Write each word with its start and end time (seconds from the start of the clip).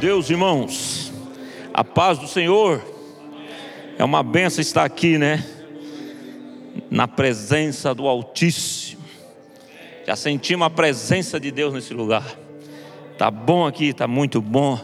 Deus, 0.00 0.30
irmãos. 0.30 1.12
A 1.74 1.84
paz 1.84 2.18
do 2.18 2.26
Senhor. 2.26 2.82
É 3.98 4.02
uma 4.02 4.22
benção 4.22 4.62
estar 4.62 4.82
aqui, 4.82 5.18
né? 5.18 5.44
Na 6.90 7.06
presença 7.06 7.94
do 7.94 8.08
Altíssimo. 8.08 9.04
Já 10.06 10.16
sentimos 10.16 10.66
a 10.66 10.70
presença 10.70 11.38
de 11.38 11.50
Deus 11.50 11.74
nesse 11.74 11.92
lugar. 11.92 12.24
Tá 13.18 13.30
bom 13.30 13.66
aqui, 13.66 13.92
tá 13.92 14.08
muito 14.08 14.40
bom. 14.40 14.80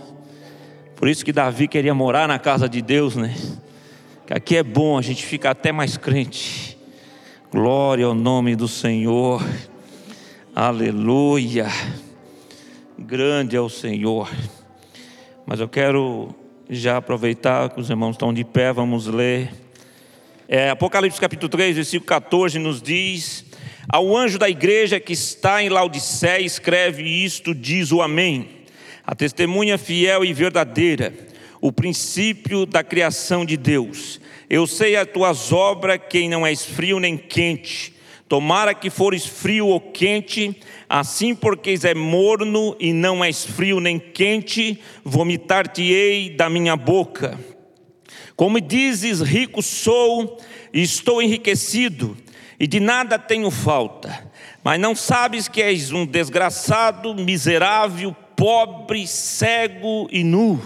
Por 0.95 1.09
isso 1.09 1.25
que 1.25 1.33
Davi 1.33 1.67
queria 1.67 1.95
morar 1.95 2.29
na 2.29 2.39
casa 2.39 2.69
de 2.69 2.83
Deus, 2.83 3.17
né? 3.17 3.35
Que 4.27 4.35
aqui 4.35 4.57
é 4.57 4.63
bom, 4.63 4.99
a 4.99 5.03
gente 5.03 5.25
fica 5.25 5.49
até 5.49 5.73
mais 5.73 5.97
crente. 5.97 6.77
Glória 7.51 8.05
ao 8.05 8.15
nome 8.15 8.55
do 8.55 8.69
Senhor. 8.69 9.43
Aleluia. 10.55 11.69
Grande 12.99 13.57
é 13.57 13.61
o 13.63 13.71
Senhor. 13.71 14.29
Mas 15.49 15.61
eu 15.61 15.69
quero 15.69 16.35
já 16.69 16.97
aproveitar 16.97 17.71
que 17.71 17.81
os 17.81 17.89
irmãos 17.89 18.17
estão 18.17 18.35
de 18.35 18.43
pé, 18.43 18.73
vamos 18.73 19.07
ler. 19.07 19.49
É, 20.49 20.71
Apocalipse 20.71 21.21
capítulo 21.21 21.49
3, 21.49 21.77
versículo 21.77 22.05
14 22.05 22.59
nos 22.59 22.83
diz: 22.83 23.45
Ao 23.89 24.17
anjo 24.17 24.41
da 24.41 24.51
igreja 24.51 24.99
que 24.99 25.13
está 25.13 25.63
em 25.63 25.69
Laodiceia, 25.69 26.45
escreve 26.45 27.05
isto, 27.05 27.55
diz 27.55 27.93
o 27.93 28.03
Amém. 28.03 28.49
A 29.07 29.15
testemunha 29.15 29.79
fiel 29.79 30.25
e 30.25 30.33
verdadeira, 30.33 31.15
o 31.61 31.71
princípio 31.71 32.67
da 32.67 32.83
criação 32.83 33.45
de 33.45 33.57
Deus. 33.57 34.21
Eu 34.51 34.67
sei 34.67 34.97
as 34.97 35.07
tuas 35.07 35.53
obras, 35.53 36.01
quem 36.11 36.29
não 36.29 36.45
és 36.45 36.65
frio 36.65 36.99
nem 36.99 37.17
quente. 37.17 37.95
Tomara 38.29 38.75
que 38.75 38.91
fores 38.91 39.25
frio 39.25 39.69
ou 39.69 39.81
quente, 39.81 40.61
assim 40.89 41.33
porque 41.33 41.71
és 41.71 41.95
morno 41.95 42.77
e 42.81 42.93
não 42.93 43.25
és 43.25 43.45
frio 43.45 43.79
nem 43.79 44.01
quente, 44.01 44.81
vomitar-te-ei 45.05 46.31
da 46.31 46.51
minha 46.51 46.75
boca. 46.75 47.39
Como 48.35 48.61
dizes, 48.61 49.21
rico 49.21 49.63
sou 49.63 50.39
e 50.73 50.83
estou 50.83 51.23
enriquecido, 51.23 52.17
e 52.59 52.67
de 52.67 52.81
nada 52.81 53.19
tenho 53.19 53.51
falta, 53.51 54.31
mas 54.65 54.81
não 54.81 54.97
sabes 54.97 55.47
que 55.47 55.63
és 55.63 55.93
um 55.93 56.05
desgraçado, 56.05 57.15
miserável, 57.15 58.15
pobre, 58.35 59.07
cego 59.07 60.09
e 60.11 60.25
nu. 60.25 60.61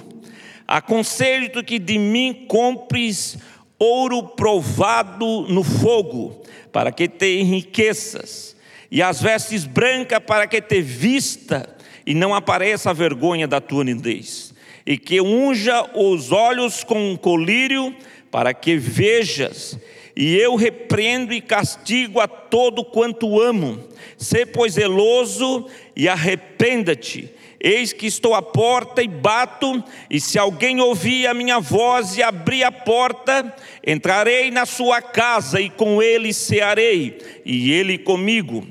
Aconselho-te 0.66 1.62
que 1.62 1.78
de 1.78 1.98
mim 1.98 2.46
compres 2.48 3.36
ouro 3.78 4.22
provado 4.22 5.42
no 5.48 5.62
fogo, 5.62 6.42
para 6.72 6.92
que 6.92 7.08
te 7.08 7.40
enriqueças, 7.40 8.56
e 8.90 9.02
as 9.02 9.20
vestes 9.20 9.64
brancas 9.64 10.20
para 10.26 10.46
que 10.46 10.60
te 10.60 10.80
vista 10.80 11.76
e 12.06 12.14
não 12.14 12.34
apareça 12.34 12.90
a 12.90 12.94
vergonha 12.94 13.46
da 13.46 13.60
tua 13.60 13.84
nudez, 13.84 14.52
e 14.86 14.98
que 14.98 15.20
unja 15.20 15.88
os 15.94 16.32
olhos 16.32 16.82
com 16.82 17.12
um 17.12 17.16
colírio 17.16 17.94
para 18.30 18.52
que 18.54 18.76
vejas, 18.76 19.78
e 20.16 20.36
eu 20.36 20.54
repreendo 20.54 21.32
e 21.32 21.40
castigo 21.40 22.20
a 22.20 22.26
todo 22.26 22.84
quanto 22.84 23.40
amo. 23.40 23.82
Sê 24.18 24.44
pois 24.44 24.74
zeloso 24.74 25.66
e 25.96 26.08
arrependa-te. 26.08 27.30
Eis 27.62 27.92
que 27.92 28.06
estou 28.06 28.34
à 28.34 28.40
porta 28.40 29.02
e 29.02 29.08
bato, 29.08 29.84
e 30.08 30.18
se 30.18 30.38
alguém 30.38 30.80
ouvir 30.80 31.26
a 31.26 31.34
minha 31.34 31.60
voz 31.60 32.16
e 32.16 32.22
abrir 32.22 32.64
a 32.64 32.72
porta, 32.72 33.54
entrarei 33.86 34.50
na 34.50 34.64
sua 34.64 35.02
casa 35.02 35.60
e 35.60 35.68
com 35.68 36.02
ele 36.02 36.32
cearei, 36.32 37.18
e 37.44 37.70
ele 37.70 37.98
comigo. 37.98 38.66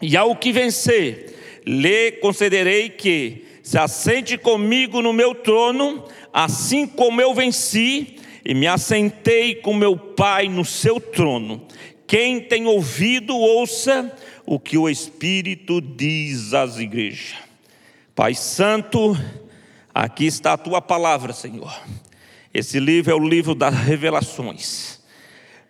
E 0.00 0.16
ao 0.16 0.34
que 0.34 0.50
vencer, 0.50 1.60
lhe 1.66 2.12
concederei 2.12 2.88
que 2.88 3.44
se 3.62 3.78
assente 3.78 4.38
comigo 4.38 5.02
no 5.02 5.12
meu 5.12 5.34
trono, 5.34 6.02
assim 6.32 6.86
como 6.86 7.20
eu 7.20 7.34
venci 7.34 8.16
e 8.44 8.54
me 8.54 8.66
assentei 8.66 9.54
com 9.56 9.74
meu 9.74 9.96
Pai 9.96 10.48
no 10.48 10.64
seu 10.64 10.98
trono. 10.98 11.66
Quem 12.06 12.40
tem 12.40 12.66
ouvido, 12.66 13.36
ouça 13.36 14.12
o 14.44 14.58
que 14.58 14.76
o 14.76 14.88
Espírito 14.88 15.80
diz 15.80 16.52
às 16.52 16.78
igrejas. 16.78 17.51
Pai 18.14 18.34
Santo, 18.34 19.16
aqui 19.94 20.26
está 20.26 20.52
a 20.52 20.58
tua 20.58 20.82
palavra, 20.82 21.32
Senhor. 21.32 21.74
Esse 22.52 22.78
livro 22.78 23.10
é 23.10 23.14
o 23.14 23.26
livro 23.26 23.54
das 23.54 23.74
revelações. 23.74 25.00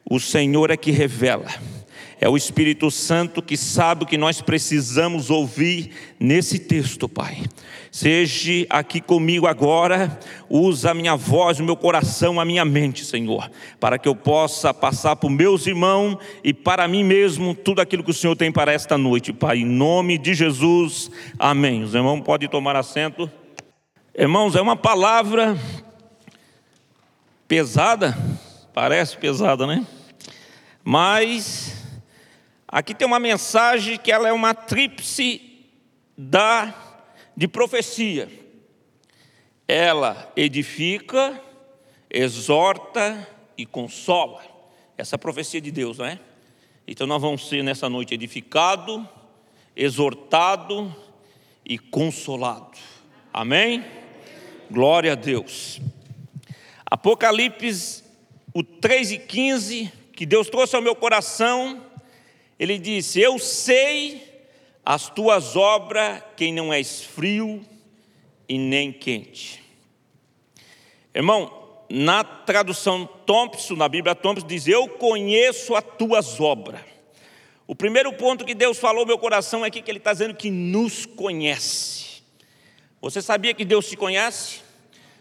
O 0.04 0.18
Senhor 0.18 0.72
é 0.72 0.76
que 0.76 0.90
revela. 0.90 1.46
É 2.22 2.28
o 2.28 2.36
Espírito 2.36 2.88
Santo 2.88 3.42
que 3.42 3.56
sabe 3.56 4.04
o 4.04 4.06
que 4.06 4.16
nós 4.16 4.40
precisamos 4.40 5.28
ouvir 5.28 5.90
nesse 6.20 6.56
texto, 6.56 7.08
Pai. 7.08 7.42
Seja 7.90 8.64
aqui 8.70 9.00
comigo 9.00 9.48
agora, 9.48 10.20
usa 10.48 10.92
a 10.92 10.94
minha 10.94 11.16
voz, 11.16 11.58
o 11.58 11.64
meu 11.64 11.74
coração, 11.74 12.38
a 12.38 12.44
minha 12.44 12.64
mente, 12.64 13.04
Senhor, 13.04 13.50
para 13.80 13.98
que 13.98 14.08
eu 14.08 14.14
possa 14.14 14.72
passar 14.72 15.16
para 15.16 15.28
os 15.28 15.34
meus 15.34 15.66
irmãos 15.66 16.16
e 16.44 16.54
para 16.54 16.86
mim 16.86 17.02
mesmo 17.02 17.56
tudo 17.56 17.80
aquilo 17.80 18.04
que 18.04 18.12
o 18.12 18.14
Senhor 18.14 18.36
tem 18.36 18.52
para 18.52 18.72
esta 18.72 18.96
noite, 18.96 19.32
Pai. 19.32 19.58
Em 19.58 19.66
nome 19.66 20.16
de 20.16 20.32
Jesus, 20.32 21.10
amém. 21.36 21.82
Os 21.82 21.92
irmãos 21.92 22.20
podem 22.20 22.48
tomar 22.48 22.76
assento. 22.76 23.28
Irmãos, 24.16 24.54
é 24.54 24.60
uma 24.60 24.76
palavra 24.76 25.58
pesada, 27.48 28.16
parece 28.72 29.16
pesada, 29.16 29.66
né? 29.66 29.84
Mas 30.84 31.81
aqui 32.72 32.94
tem 32.94 33.06
uma 33.06 33.20
mensagem 33.20 33.98
que 33.98 34.10
ela 34.10 34.26
é 34.26 34.32
uma 34.32 34.54
tríplice 34.54 35.68
da 36.16 36.74
de 37.36 37.46
profecia. 37.46 38.28
Ela 39.68 40.32
edifica, 40.34 41.40
exorta 42.10 43.28
e 43.56 43.64
consola. 43.64 44.42
Essa 44.96 45.14
é 45.14 45.16
a 45.16 45.18
profecia 45.18 45.60
de 45.60 45.70
Deus, 45.70 45.98
não 45.98 46.06
é? 46.06 46.18
Então 46.86 47.06
nós 47.06 47.20
vamos 47.20 47.48
ser 47.48 47.62
nessa 47.62 47.88
noite 47.88 48.14
edificado, 48.14 49.08
exortado 49.74 50.94
e 51.64 51.78
consolado. 51.78 52.78
Amém? 53.32 53.84
Glória 54.70 55.12
a 55.12 55.14
Deus. 55.14 55.80
Apocalipse, 56.84 58.02
o 58.52 58.62
3 58.62 59.12
e 59.12 59.18
15, 59.18 59.92
que 60.12 60.26
Deus 60.26 60.50
trouxe 60.50 60.76
ao 60.76 60.82
meu 60.82 60.94
coração, 60.94 61.82
ele 62.62 62.78
disse: 62.78 63.20
Eu 63.20 63.40
sei 63.40 64.22
as 64.86 65.08
tuas 65.10 65.56
obras, 65.56 66.22
quem 66.36 66.52
não 66.52 66.72
és 66.72 67.02
frio 67.02 67.60
e 68.48 68.56
nem 68.56 68.92
quente. 68.92 69.60
Irmão, 71.12 71.52
na 71.90 72.22
tradução 72.22 73.04
Thompson, 73.04 73.74
na 73.74 73.88
Bíblia 73.88 74.14
Thompson, 74.14 74.46
diz: 74.46 74.68
Eu 74.68 74.86
conheço 74.86 75.74
as 75.74 75.82
tuas 75.98 76.38
obras. 76.40 76.80
O 77.66 77.74
primeiro 77.74 78.12
ponto 78.12 78.44
que 78.44 78.54
Deus 78.54 78.78
falou 78.78 79.00
no 79.00 79.08
meu 79.08 79.18
coração 79.18 79.64
é 79.64 79.70
que 79.70 79.82
Ele 79.90 79.98
está 79.98 80.12
dizendo 80.12 80.34
que 80.36 80.48
nos 80.48 81.04
conhece. 81.04 82.22
Você 83.00 83.20
sabia 83.20 83.52
que 83.54 83.64
Deus 83.64 83.88
te 83.88 83.96
conhece? 83.96 84.60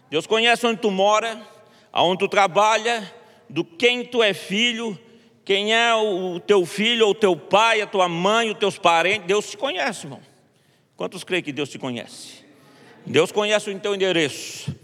Deus 0.08 0.28
conhece 0.28 0.64
onde 0.64 0.80
tu 0.80 0.92
mora, 0.92 1.44
aonde 1.92 2.20
tu 2.20 2.28
trabalha, 2.28 3.12
do 3.50 3.64
quem 3.64 4.04
tu 4.04 4.22
é 4.22 4.32
filho, 4.32 4.96
quem 5.44 5.74
é 5.74 5.94
o 5.94 6.38
teu 6.40 6.64
filho, 6.64 7.06
ou 7.06 7.14
teu 7.14 7.36
pai, 7.36 7.80
a 7.80 7.86
tua 7.86 8.08
mãe, 8.08 8.50
os 8.50 8.58
teus 8.58 8.78
parentes, 8.78 9.26
Deus 9.26 9.50
te 9.50 9.56
conhece, 9.56 10.06
irmão. 10.06 10.20
Quantos 10.96 11.24
creem 11.24 11.42
que 11.42 11.52
Deus 11.52 11.68
te 11.68 11.78
conhece? 11.78 12.44
Deus 13.04 13.32
conhece 13.32 13.70
o 13.70 13.78
teu 13.80 13.94
endereço. 13.94 14.74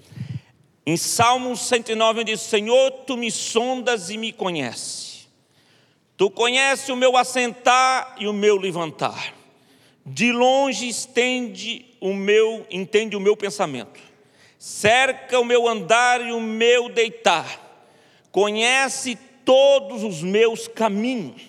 Em 0.85 0.97
Salmos 0.97 1.61
109, 1.61 2.25
diz: 2.25 2.41
Senhor, 2.41 2.91
tu 3.07 3.17
me 3.17 3.31
sondas 3.31 4.11
e 4.11 4.19
me 4.19 4.33
conheces. 4.33 5.29
Tu 6.17 6.29
conheces 6.31 6.89
o 6.89 6.97
meu 6.97 7.17
assentar 7.17 8.17
e 8.19 8.27
o 8.27 8.33
meu 8.33 8.57
levantar. 8.57 9.35
De 10.05 10.33
longe 10.33 10.89
estende 10.89 11.87
o 12.01 12.13
meu, 12.13 12.67
entende 12.71 13.15
o 13.15 13.21
meu 13.21 13.37
pensamento. 13.37 14.01
Cerca 14.59 15.39
o 15.39 15.45
meu 15.45 15.69
andar 15.69 16.21
e 16.21 16.33
o 16.33 16.41
meu 16.41 16.89
deitar. 16.89 17.67
Conhece 18.33 19.17
todos 19.49 20.05
os 20.05 20.23
meus 20.23 20.69
caminhos. 20.69 21.41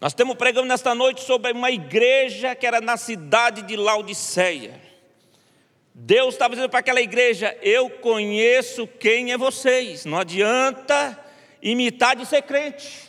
Nós 0.00 0.10
estamos 0.10 0.34
pregando 0.34 0.66
nesta 0.66 0.92
noite 0.92 1.20
sobre 1.22 1.52
uma 1.52 1.70
igreja 1.70 2.56
que 2.56 2.66
era 2.66 2.80
na 2.80 2.96
cidade 2.96 3.62
de 3.62 3.76
Laodiceia. 3.76 4.82
Deus 5.94 6.34
estava 6.34 6.56
dizendo 6.56 6.68
para 6.68 6.80
aquela 6.80 7.00
igreja: 7.00 7.56
Eu 7.62 7.88
conheço 7.88 8.84
quem 8.84 9.30
é 9.30 9.38
vocês, 9.38 10.04
não 10.04 10.18
adianta 10.18 11.16
imitar 11.62 12.16
de 12.16 12.26
ser 12.26 12.42
crente. 12.42 13.08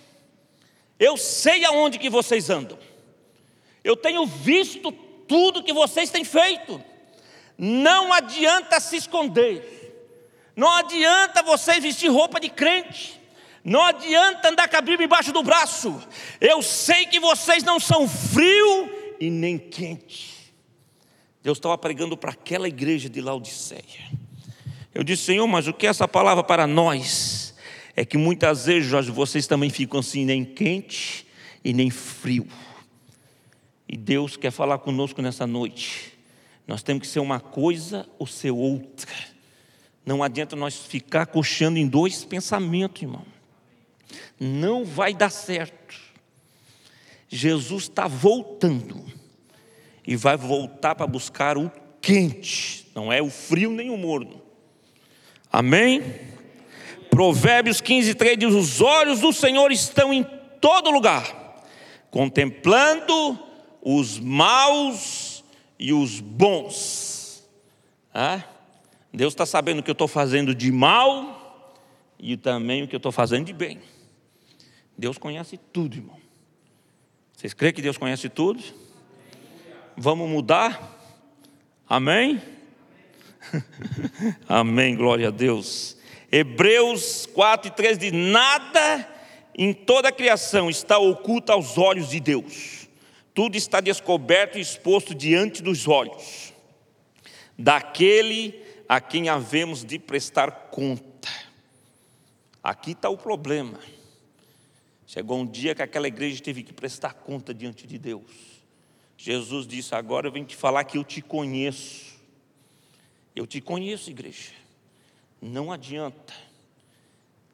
Eu 0.99 1.17
sei 1.17 1.65
aonde 1.65 1.97
que 1.97 2.11
vocês 2.11 2.51
andam. 2.51 2.77
Eu 3.83 3.95
tenho 3.95 4.23
visto 4.27 4.91
tudo 5.27 5.63
que 5.63 5.73
vocês 5.73 6.11
têm 6.11 6.23
feito. 6.23 6.79
Não 7.57 8.13
adianta 8.13 8.79
se 8.79 8.97
esconder. 8.97 9.75
Não 10.55 10.71
adianta 10.71 11.41
vocês 11.41 11.81
vestir 11.81 12.09
roupa 12.09 12.39
de 12.39 12.49
crente. 12.49 13.14
Não 13.65 13.83
adianta 13.83 14.49
andar 14.49 14.69
com 14.69 14.77
a 14.77 14.81
Bíblia 14.81 15.05
embaixo 15.05 15.33
do 15.33 15.41
braço. 15.41 15.99
Eu 16.39 16.61
sei 16.61 17.07
que 17.07 17.19
vocês 17.19 17.63
não 17.63 17.79
são 17.79 18.07
frio 18.07 19.15
e 19.19 19.31
nem 19.31 19.57
quente. 19.57 20.53
Deus 21.41 21.57
estava 21.57 21.75
pregando 21.75 22.15
para 22.15 22.31
aquela 22.31 22.67
igreja 22.67 23.09
de 23.09 23.19
Laodiceia. 23.19 24.11
Eu 24.93 25.03
disse, 25.03 25.23
Senhor, 25.23 25.47
mas 25.47 25.67
o 25.67 25.73
que 25.73 25.87
é 25.87 25.89
essa 25.89 26.07
palavra 26.07 26.43
para 26.43 26.67
nós? 26.67 27.55
É 27.95 28.05
que 28.05 28.19
muitas 28.19 28.67
vezes, 28.67 28.87
Jorge, 28.87 29.09
vocês 29.09 29.47
também 29.47 29.71
ficam 29.71 29.99
assim, 29.99 30.25
nem 30.25 30.45
quente 30.45 31.25
e 31.63 31.73
nem 31.73 31.89
frio. 31.89 32.47
E 33.89 33.97
Deus 33.97 34.37
quer 34.37 34.51
falar 34.51 34.77
conosco 34.77 35.23
nessa 35.23 35.47
noite. 35.47 36.13
Nós 36.67 36.83
temos 36.83 37.01
que 37.01 37.07
ser 37.07 37.19
uma 37.19 37.39
coisa 37.39 38.07
ou 38.19 38.27
ser 38.27 38.51
outra. 38.51 39.11
Não 40.05 40.21
adianta 40.21 40.55
nós 40.55 40.77
ficar 40.77 41.25
coxando 41.25 41.79
em 41.79 41.87
dois 41.87 42.23
pensamentos, 42.23 43.01
irmão. 43.01 43.34
Não 44.39 44.85
vai 44.85 45.13
dar 45.13 45.29
certo. 45.29 45.95
Jesus 47.27 47.83
está 47.83 48.07
voltando 48.07 49.05
e 50.05 50.15
vai 50.15 50.37
voltar 50.37 50.95
para 50.95 51.07
buscar 51.07 51.57
o 51.57 51.71
quente, 52.01 52.87
não 52.93 53.11
é 53.11 53.21
o 53.21 53.29
frio 53.29 53.71
nem 53.71 53.89
o 53.89 53.97
morno. 53.97 54.41
Amém? 55.51 56.03
Provérbios 57.09 57.81
15, 57.81 58.13
3 58.13 58.37
diz: 58.37 58.53
Os 58.53 58.81
olhos 58.81 59.21
do 59.21 59.33
Senhor 59.33 59.71
estão 59.71 60.13
em 60.13 60.23
todo 60.61 60.91
lugar, 60.91 61.63
contemplando 62.11 63.39
os 63.81 64.19
maus 64.19 65.43
e 65.79 65.93
os 65.93 66.19
bons. 66.19 67.43
Ah? 68.13 68.43
Deus 69.13 69.33
está 69.33 69.45
sabendo 69.45 69.79
o 69.79 69.83
que 69.83 69.89
eu 69.89 69.93
estou 69.93 70.07
fazendo 70.07 70.53
de 70.53 70.71
mal 70.71 71.73
e 72.19 72.35
também 72.35 72.83
o 72.83 72.87
que 72.87 72.95
eu 72.95 72.97
estou 72.97 73.11
fazendo 73.11 73.45
de 73.45 73.53
bem. 73.53 73.79
Deus 74.97 75.17
conhece 75.17 75.57
tudo, 75.57 75.95
irmão. 75.95 76.19
Vocês 77.35 77.53
creem 77.53 77.73
que 77.73 77.81
Deus 77.81 77.97
conhece 77.97 78.29
tudo? 78.29 78.63
Vamos 79.97 80.29
mudar? 80.29 80.95
Amém? 81.87 82.41
Amém, 84.47 84.95
glória 84.95 85.27
a 85.27 85.31
Deus. 85.31 85.97
Hebreus 86.31 87.25
4 87.27 87.69
e 87.69 87.71
3 87.71 87.97
diz: 87.97 88.11
Nada 88.11 89.07
em 89.57 89.73
toda 89.73 90.09
a 90.09 90.11
criação 90.11 90.69
está 90.69 90.97
oculto 90.97 91.51
aos 91.51 91.77
olhos 91.77 92.09
de 92.09 92.19
Deus, 92.19 92.89
tudo 93.33 93.55
está 93.55 93.79
descoberto 93.79 94.57
e 94.57 94.61
exposto 94.61 95.13
diante 95.13 95.61
dos 95.61 95.87
olhos 95.87 96.53
daquele 97.57 98.63
a 98.87 98.99
quem 98.99 99.29
havemos 99.29 99.83
de 99.83 99.97
prestar 99.97 100.51
conta. 100.69 101.29
Aqui 102.61 102.91
está 102.91 103.09
o 103.09 103.17
problema. 103.17 103.79
Chegou 105.15 105.39
um 105.39 105.45
dia 105.45 105.73
que 105.73 105.81
aquela 105.81 106.09
igreja 106.09 106.43
teve 106.43 106.61
que 106.61 106.73
prestar 106.73 107.13
conta 107.13 107.53
diante 107.53 107.87
de 107.87 107.97
Deus. 107.97 108.29
Jesus 109.17 109.65
disse: 109.65 109.95
Agora 109.95 110.27
eu 110.27 110.31
venho 110.31 110.45
te 110.45 110.57
falar 110.57 110.83
que 110.83 110.97
eu 110.97 111.05
te 111.05 111.21
conheço. 111.21 112.19
Eu 113.33 113.47
te 113.47 113.61
conheço, 113.61 114.09
igreja. 114.09 114.51
Não 115.41 115.71
adianta. 115.71 116.33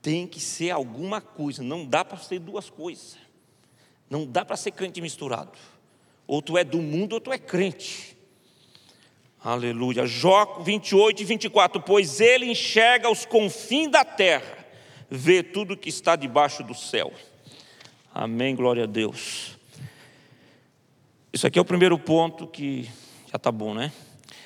Tem 0.02 0.26
que 0.26 0.40
ser 0.40 0.72
alguma 0.72 1.22
coisa. 1.22 1.62
Não 1.62 1.86
dá 1.86 2.04
para 2.04 2.18
ser 2.18 2.40
duas 2.40 2.68
coisas. 2.68 3.16
Não 4.10 4.26
dá 4.26 4.44
para 4.44 4.58
ser 4.58 4.72
crente 4.72 5.00
misturado. 5.00 5.56
Ou 6.26 6.42
tu 6.42 6.58
é 6.58 6.64
do 6.64 6.82
mundo 6.82 7.14
ou 7.14 7.22
tu 7.22 7.32
é 7.32 7.38
crente. 7.38 8.18
Aleluia. 9.40 10.08
Jó 10.08 10.64
28 10.64 11.22
e 11.22 11.26
24. 11.26 11.80
Pois 11.80 12.20
ele 12.20 12.48
enxerga 12.48 13.08
os 13.08 13.24
confins 13.24 13.92
da 13.92 14.04
terra, 14.04 14.66
vê 15.08 15.44
tudo 15.44 15.78
que 15.78 15.90
está 15.90 16.16
debaixo 16.16 16.64
do 16.64 16.74
céu. 16.74 17.14
Amém, 18.14 18.54
glória 18.54 18.84
a 18.84 18.88
Deus. 18.88 19.58
Isso 21.32 21.48
aqui 21.48 21.58
é 21.58 21.62
o 21.62 21.66
primeiro 21.66 21.98
ponto 21.98 22.46
que 22.46 22.84
já 23.32 23.38
está 23.38 23.50
bom, 23.50 23.74
né? 23.74 23.90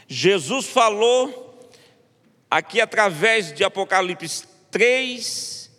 Jesus 0.07 0.67
falou 0.67 1.67
aqui 2.49 2.79
através 2.79 3.51
de 3.51 3.63
Apocalipse 3.63 4.47
3, 4.69 5.71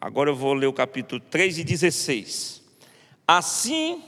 agora 0.00 0.30
eu 0.30 0.34
vou 0.34 0.52
ler 0.52 0.66
o 0.66 0.72
capítulo 0.72 1.20
3 1.30 1.58
e 1.58 1.64
16. 1.64 2.60
Assim, 3.24 4.02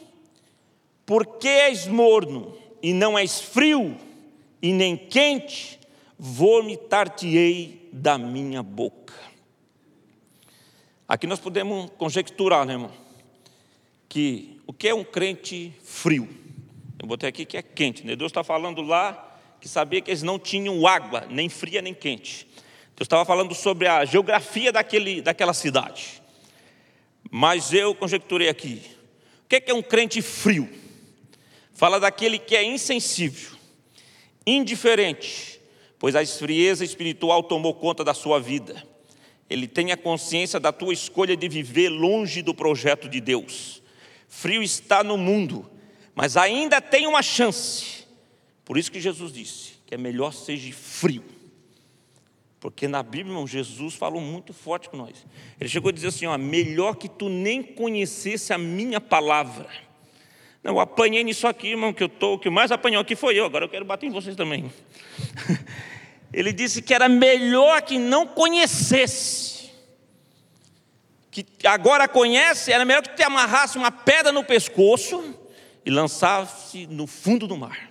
porque 1.07 1.47
és 1.47 1.87
morno 1.87 2.59
e 2.83 2.93
não 2.93 3.17
és 3.17 3.41
frio 3.41 3.97
e 4.61 4.73
nem 4.73 4.97
quente, 4.97 5.79
vomitar-te-ei 6.19 7.89
da 7.93 8.19
minha 8.19 8.61
boca. 8.61 9.15
Aqui 11.07 11.29
nós 11.29 11.39
podemos 11.39 11.93
conjecturar, 11.97 12.67
né, 12.67 12.73
irmão? 12.73 13.04
Que 14.15 14.61
o 14.65 14.73
que 14.73 14.87
é 14.87 14.95
um 14.95 15.03
crente 15.03 15.75
frio? 15.83 16.29
Eu 17.03 17.09
botei 17.09 17.29
aqui 17.29 17.45
que 17.45 17.57
é 17.57 17.63
quente, 17.63 18.07
né? 18.07 18.15
Deus 18.15 18.31
está 18.31 18.45
falando 18.45 18.81
lá 18.81 19.41
que 19.61 19.69
sabia 19.69 20.01
que 20.01 20.09
eles 20.09 20.23
não 20.23 20.39
tinham 20.39 20.87
água, 20.87 21.27
nem 21.29 21.49
fria 21.49 21.83
nem 21.83 21.93
quente. 21.93 22.47
Deus 22.95 23.07
estava 23.07 23.25
falando 23.25 23.53
sobre 23.57 23.89
a 23.89 24.05
geografia 24.05 24.71
daquele, 24.71 25.21
daquela 25.21 25.53
cidade. 25.53 26.23
Mas 27.29 27.73
eu 27.73 27.93
conjecturei 27.93 28.49
aqui. 28.49 28.83
O 29.47 29.49
que 29.49 29.57
é, 29.57 29.65
é 29.67 29.75
um 29.75 29.83
crente 29.83 30.23
frio? 30.23 30.71
Fala 31.73 31.99
daquele 31.99 32.39
que 32.39 32.55
é 32.55 32.63
insensível, 32.63 33.59
indiferente, 34.47 35.61
pois 35.99 36.15
a 36.15 36.23
esfrieza 36.23 36.85
espiritual 36.85 37.43
tomou 37.43 37.75
conta 37.75 38.05
da 38.05 38.15
sua 38.15 38.39
vida. 38.39 38.81
Ele 39.51 39.67
tem 39.67 39.91
a 39.91 39.97
consciência 39.97 40.61
da 40.61 40.71
tua 40.71 40.93
escolha 40.93 41.37
de 41.37 41.49
viver 41.49 41.89
longe 41.89 42.43
do 42.43 42.55
projeto 42.55 43.09
de 43.09 43.21
Deus. 43.21 43.83
Frio 44.35 44.65
está 44.65 45.05
no 45.05 45.17
mundo, 45.17 45.71
mas 46.13 46.37
ainda 46.37 46.81
tem 46.81 47.07
uma 47.07 47.23
chance. 47.23 48.05
Por 48.65 48.77
isso 48.77 48.91
que 48.91 49.01
Jesus 49.01 49.33
disse 49.33 49.75
que 49.87 49.95
é 49.95 49.97
melhor 49.97 50.33
seja 50.33 50.73
frio. 50.75 51.23
Porque 52.59 52.89
na 52.89 53.01
Bíblia, 53.01 53.31
irmão, 53.31 53.47
Jesus 53.47 53.95
falou 53.95 54.21
muito 54.21 54.53
forte 54.53 54.89
com 54.89 54.97
nós. 54.97 55.25
Ele 55.61 55.71
chegou 55.71 55.91
a 55.91 55.93
dizer 55.93 56.09
assim: 56.09 56.27
ó, 56.27 56.37
melhor 56.37 56.97
que 56.97 57.09
tu 57.09 57.29
nem 57.29 57.63
conhecesse 57.63 58.53
a 58.53 58.59
minha 58.59 59.01
palavra. 59.01 59.69
Não, 60.65 60.73
eu 60.73 60.81
apanhei 60.81 61.23
nisso 61.23 61.47
aqui, 61.47 61.69
irmão, 61.69 61.93
que 61.93 62.03
eu 62.03 62.09
tô, 62.09 62.35
o 62.35 62.39
que 62.39 62.51
mais 62.51 62.73
apanhou 62.73 63.01
aqui 63.01 63.15
foi 63.15 63.39
eu, 63.39 63.45
agora 63.45 63.67
eu 63.67 63.69
quero 63.69 63.85
bater 63.85 64.07
em 64.07 64.11
vocês 64.11 64.35
também. 64.35 64.71
Ele 66.33 66.53
disse 66.53 66.83
que 66.83 66.93
era 66.93 67.09
melhor 67.09 67.83
que 67.83 67.99
não 67.99 68.27
conhecesse 68.27 69.54
que 71.43 71.67
agora 71.67 72.07
conhece, 72.07 72.71
era 72.71 72.85
melhor 72.85 73.03
que 73.03 73.17
te 73.17 73.23
amarrasse 73.25 73.77
uma 73.77 73.91
pedra 73.91 74.31
no 74.31 74.45
pescoço 74.45 75.35
e 75.85 75.91
lançasse 75.91 76.87
no 76.87 77.09
fundo 77.09 77.49
do 77.49 77.57
mar. 77.57 77.91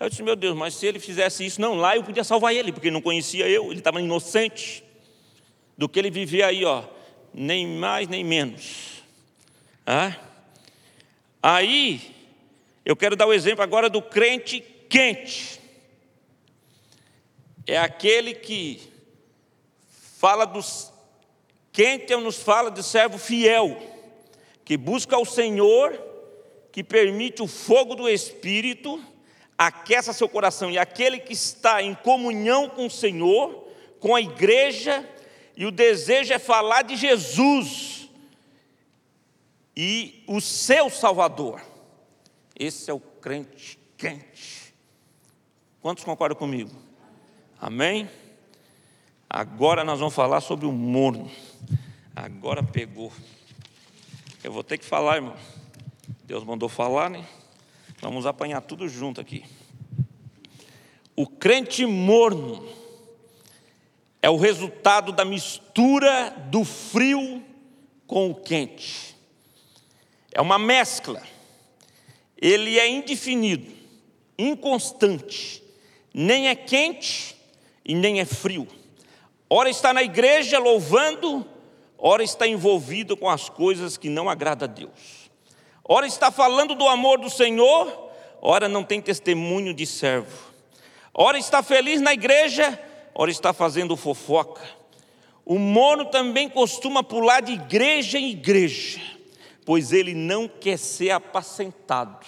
Aí 0.00 0.06
eu 0.06 0.10
disse, 0.10 0.22
meu 0.22 0.34
Deus, 0.34 0.56
mas 0.56 0.74
se 0.74 0.84
ele 0.84 0.98
fizesse 0.98 1.46
isso, 1.46 1.60
não, 1.60 1.76
lá 1.76 1.94
eu 1.94 2.02
podia 2.02 2.24
salvar 2.24 2.52
ele, 2.52 2.72
porque 2.72 2.88
ele 2.88 2.94
não 2.94 3.00
conhecia 3.00 3.48
eu, 3.48 3.70
ele 3.70 3.78
estava 3.78 4.00
inocente 4.00 4.82
do 5.78 5.88
que 5.88 5.96
ele 5.96 6.10
vivia 6.10 6.48
aí, 6.48 6.64
ó, 6.64 6.82
nem 7.32 7.66
mais 7.66 8.08
nem 8.08 8.24
menos. 8.24 9.04
Ah? 9.86 10.16
Aí, 11.40 12.16
eu 12.84 12.96
quero 12.96 13.14
dar 13.14 13.26
o 13.26 13.32
exemplo 13.32 13.62
agora 13.62 13.88
do 13.88 14.02
crente 14.02 14.60
quente. 14.88 15.60
É 17.64 17.78
aquele 17.78 18.34
que 18.34 18.80
fala 20.18 20.44
dos 20.44 20.92
quem 21.76 22.00
nos 22.22 22.38
fala 22.38 22.70
de 22.70 22.82
servo 22.82 23.18
fiel, 23.18 23.76
que 24.64 24.78
busca 24.78 25.18
o 25.18 25.26
Senhor, 25.26 25.92
que 26.72 26.82
permite 26.82 27.42
o 27.42 27.46
fogo 27.46 27.94
do 27.94 28.08
Espírito, 28.08 28.98
aqueça 29.58 30.14
seu 30.14 30.26
coração, 30.26 30.70
e 30.70 30.78
aquele 30.78 31.18
que 31.18 31.34
está 31.34 31.82
em 31.82 31.94
comunhão 31.94 32.66
com 32.70 32.86
o 32.86 32.90
Senhor, 32.90 33.68
com 34.00 34.14
a 34.14 34.22
igreja, 34.22 35.06
e 35.54 35.66
o 35.66 35.70
desejo 35.70 36.32
é 36.32 36.38
falar 36.38 36.80
de 36.80 36.96
Jesus 36.96 38.08
e 39.76 40.24
o 40.26 40.40
seu 40.40 40.88
Salvador. 40.88 41.60
Esse 42.58 42.90
é 42.90 42.94
o 42.94 43.00
crente 43.00 43.78
quente. 43.98 44.74
Quantos 45.82 46.04
concordam 46.04 46.38
comigo? 46.38 46.70
Amém? 47.60 48.08
Agora 49.28 49.84
nós 49.84 49.98
vamos 49.98 50.14
falar 50.14 50.40
sobre 50.40 50.64
o 50.64 50.72
morno. 50.72 51.30
Agora 52.16 52.62
pegou. 52.62 53.12
Eu 54.42 54.50
vou 54.50 54.64
ter 54.64 54.78
que 54.78 54.86
falar, 54.86 55.16
irmão. 55.16 55.36
Deus 56.24 56.42
mandou 56.44 56.66
falar, 56.66 57.10
né? 57.10 57.22
Vamos 58.00 58.24
apanhar 58.24 58.62
tudo 58.62 58.88
junto 58.88 59.20
aqui. 59.20 59.44
O 61.14 61.26
crente 61.26 61.84
morno 61.84 62.66
é 64.22 64.30
o 64.30 64.38
resultado 64.38 65.12
da 65.12 65.26
mistura 65.26 66.30
do 66.50 66.64
frio 66.64 67.44
com 68.06 68.30
o 68.30 68.34
quente. 68.34 69.14
É 70.32 70.40
uma 70.40 70.58
mescla. 70.58 71.22
Ele 72.40 72.78
é 72.78 72.88
indefinido, 72.88 73.70
inconstante, 74.38 75.62
nem 76.14 76.48
é 76.48 76.54
quente 76.54 77.36
e 77.84 77.94
nem 77.94 78.20
é 78.20 78.24
frio. 78.24 78.66
Ora 79.50 79.68
está 79.68 79.92
na 79.92 80.02
igreja 80.02 80.58
louvando, 80.58 81.46
ora 81.98 82.22
está 82.22 82.46
envolvido 82.46 83.16
com 83.16 83.28
as 83.28 83.48
coisas 83.48 83.96
que 83.96 84.08
não 84.08 84.28
agradam 84.28 84.68
a 84.68 84.72
Deus. 84.72 85.30
Ora 85.84 86.06
está 86.06 86.30
falando 86.30 86.74
do 86.74 86.88
amor 86.88 87.18
do 87.18 87.30
Senhor, 87.30 88.10
ora 88.40 88.68
não 88.68 88.82
tem 88.82 89.00
testemunho 89.00 89.72
de 89.72 89.86
servo. 89.86 90.52
Ora 91.14 91.38
está 91.38 91.62
feliz 91.62 92.00
na 92.00 92.12
igreja, 92.12 92.78
ora 93.14 93.30
está 93.30 93.52
fazendo 93.52 93.96
fofoca. 93.96 94.62
O 95.44 95.58
mono 95.58 96.06
também 96.06 96.48
costuma 96.48 97.04
pular 97.04 97.40
de 97.40 97.52
igreja 97.52 98.18
em 98.18 98.30
igreja, 98.30 99.00
pois 99.64 99.92
ele 99.92 100.12
não 100.12 100.48
quer 100.48 100.76
ser 100.76 101.10
apacentado. 101.10 102.26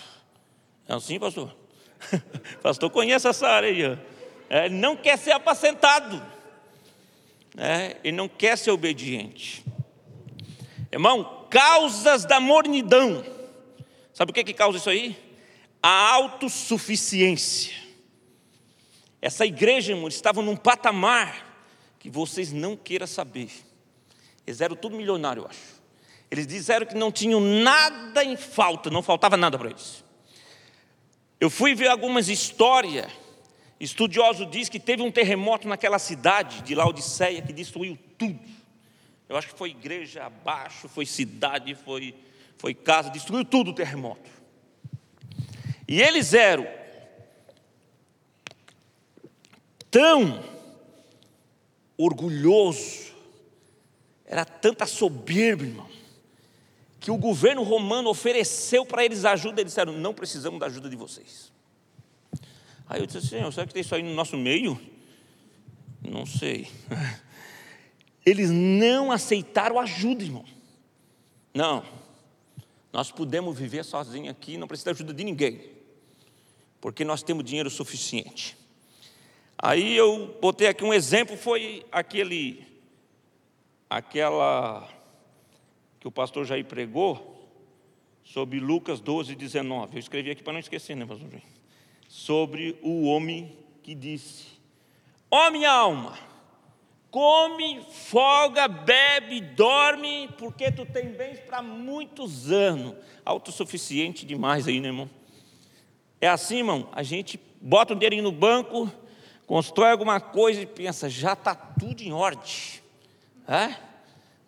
É 0.88 0.94
assim, 0.94 1.18
pastor? 1.18 1.54
pastor 2.62 2.90
conhece 2.90 3.26
essa 3.26 3.48
área 3.48 3.68
aí. 3.68 3.98
É, 4.48 4.66
ele 4.66 4.76
não 4.76 4.96
quer 4.96 5.18
ser 5.18 5.32
apacentado. 5.32 6.22
É, 7.58 7.96
ele 8.04 8.16
não 8.16 8.28
quer 8.28 8.56
ser 8.56 8.70
obediente. 8.70 9.64
Irmão, 10.92 11.46
causas 11.50 12.24
da 12.24 12.38
mornidão. 12.38 13.24
Sabe 14.14 14.30
o 14.30 14.34
que, 14.34 14.44
que 14.44 14.54
causa 14.54 14.78
isso 14.78 14.88
aí? 14.88 15.18
A 15.82 16.14
autossuficiência. 16.14 17.74
Essa 19.20 19.44
igreja, 19.44 19.92
irmão, 19.92 20.06
estava 20.06 20.40
num 20.40 20.56
patamar 20.56 21.46
que 21.98 22.08
vocês 22.08 22.52
não 22.52 22.76
queiram 22.76 23.06
saber. 23.06 23.50
Eles 24.46 24.60
eram 24.60 24.76
tudo 24.76 24.96
milionário, 24.96 25.42
eu 25.42 25.48
acho. 25.48 25.78
Eles 26.30 26.46
disseram 26.46 26.86
que 26.86 26.94
não 26.94 27.10
tinham 27.10 27.40
nada 27.40 28.22
em 28.22 28.36
falta, 28.36 28.88
não 28.88 29.02
faltava 29.02 29.36
nada 29.36 29.58
para 29.58 29.70
eles. 29.70 30.04
Eu 31.40 31.50
fui 31.50 31.74
ver 31.74 31.88
algumas 31.88 32.28
histórias. 32.28 33.10
Estudioso 33.80 34.44
diz 34.44 34.68
que 34.68 34.80
teve 34.80 35.02
um 35.02 35.10
terremoto 35.10 35.68
naquela 35.68 35.98
cidade 35.98 36.62
de 36.62 36.74
Laodiceia 36.74 37.42
que 37.42 37.52
destruiu 37.52 37.96
tudo. 38.16 38.40
Eu 39.28 39.36
acho 39.36 39.48
que 39.48 39.58
foi 39.58 39.70
igreja 39.70 40.24
abaixo, 40.24 40.88
foi 40.88 41.06
cidade, 41.06 41.74
foi, 41.74 42.14
foi 42.56 42.74
casa, 42.74 43.10
destruiu 43.10 43.44
tudo 43.44 43.70
o 43.70 43.74
terremoto. 43.74 44.28
E 45.86 46.02
eles 46.02 46.34
eram 46.34 46.66
tão 49.90 50.42
orgulhoso, 51.96 53.12
era 54.24 54.44
tanta 54.44 54.86
soberba, 54.86 55.64
irmão, 55.64 55.88
que 57.00 57.10
o 57.10 57.16
governo 57.16 57.62
romano 57.62 58.10
ofereceu 58.10 58.84
para 58.84 59.04
eles 59.04 59.24
ajuda, 59.24 59.60
eles 59.60 59.72
disseram: 59.72 59.92
não 59.92 60.12
precisamos 60.12 60.58
da 60.58 60.66
ajuda 60.66 60.88
de 60.88 60.96
vocês. 60.96 61.47
Aí 62.88 63.00
eu 63.00 63.06
disse: 63.06 63.26
Senhor, 63.26 63.52
será 63.52 63.66
que 63.66 63.74
tem 63.74 63.82
isso 63.82 63.94
aí 63.94 64.02
no 64.02 64.14
nosso 64.14 64.36
meio? 64.36 64.80
Não 66.02 66.24
sei. 66.24 66.68
Eles 68.24 68.50
não 68.50 69.12
aceitaram 69.12 69.78
ajuda, 69.78 70.22
irmão. 70.22 70.44
Não, 71.54 71.84
nós 72.92 73.10
podemos 73.10 73.58
viver 73.58 73.84
sozinhos 73.84 74.30
aqui, 74.30 74.56
não 74.56 74.68
precisa 74.68 74.92
de 74.92 74.96
ajuda 74.96 75.14
de 75.14 75.24
ninguém, 75.24 75.60
porque 76.80 77.04
nós 77.04 77.22
temos 77.22 77.44
dinheiro 77.44 77.70
suficiente. 77.70 78.56
Aí 79.56 79.96
eu 79.96 80.38
botei 80.40 80.68
aqui 80.68 80.84
um 80.84 80.94
exemplo, 80.94 81.36
foi 81.36 81.84
aquele, 81.90 82.64
aquela 83.90 84.88
que 85.98 86.06
o 86.06 86.12
pastor 86.12 86.44
Jair 86.44 86.64
pregou 86.64 87.50
sobre 88.22 88.60
Lucas 88.60 89.00
12, 89.00 89.34
19. 89.34 89.96
Eu 89.96 89.98
escrevi 89.98 90.30
aqui 90.30 90.42
para 90.42 90.52
não 90.52 90.60
esquecer, 90.60 90.94
né, 90.94 91.04
pastor 91.04 91.28
Jair? 91.30 91.57
Sobre 92.08 92.78
o 92.82 93.04
homem 93.04 93.56
que 93.82 93.94
disse: 93.94 94.46
Ó 95.30 95.46
oh, 95.46 95.50
minha 95.50 95.70
alma, 95.70 96.18
come, 97.10 97.82
folga, 97.90 98.66
bebe, 98.66 99.40
dorme, 99.40 100.28
porque 100.38 100.72
tu 100.72 100.86
tem 100.86 101.10
bens 101.12 101.38
para 101.40 101.62
muitos 101.62 102.50
anos. 102.50 102.94
Autossuficiente 103.24 104.24
demais 104.24 104.66
aí, 104.66 104.80
né, 104.80 104.88
irmão? 104.88 105.08
É 106.20 106.28
assim, 106.28 106.58
irmão, 106.58 106.88
a 106.92 107.02
gente 107.02 107.38
bota 107.60 107.92
o 107.92 107.96
dinheirinho 107.96 108.22
no 108.22 108.32
banco, 108.32 108.90
constrói 109.46 109.90
alguma 109.90 110.18
coisa 110.20 110.62
e 110.62 110.66
pensa, 110.66 111.08
já 111.08 111.34
está 111.34 111.54
tudo 111.54 112.02
em 112.02 112.12
ordem. 112.12 112.80
É? 113.46 113.76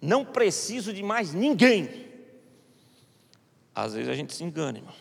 Não 0.01 0.25
preciso 0.25 0.93
de 0.93 1.03
mais 1.03 1.35
ninguém. 1.35 2.09
Às 3.75 3.95
vezes 3.95 4.09
a 4.09 4.15
gente 4.15 4.35
se 4.35 4.43
engana, 4.43 4.79
irmão. 4.79 4.95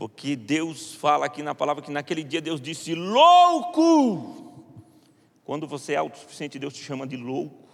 Porque 0.00 0.34
Deus 0.34 0.94
fala 0.94 1.26
aqui 1.26 1.42
na 1.42 1.54
palavra 1.54 1.84
que 1.84 1.90
naquele 1.90 2.24
dia 2.24 2.40
Deus 2.40 2.58
disse: 2.58 2.94
louco! 2.94 4.64
Quando 5.44 5.66
você 5.66 5.92
é 5.92 5.96
autossuficiente, 5.96 6.58
Deus 6.58 6.72
te 6.72 6.82
chama 6.82 7.06
de 7.06 7.18
louco. 7.18 7.68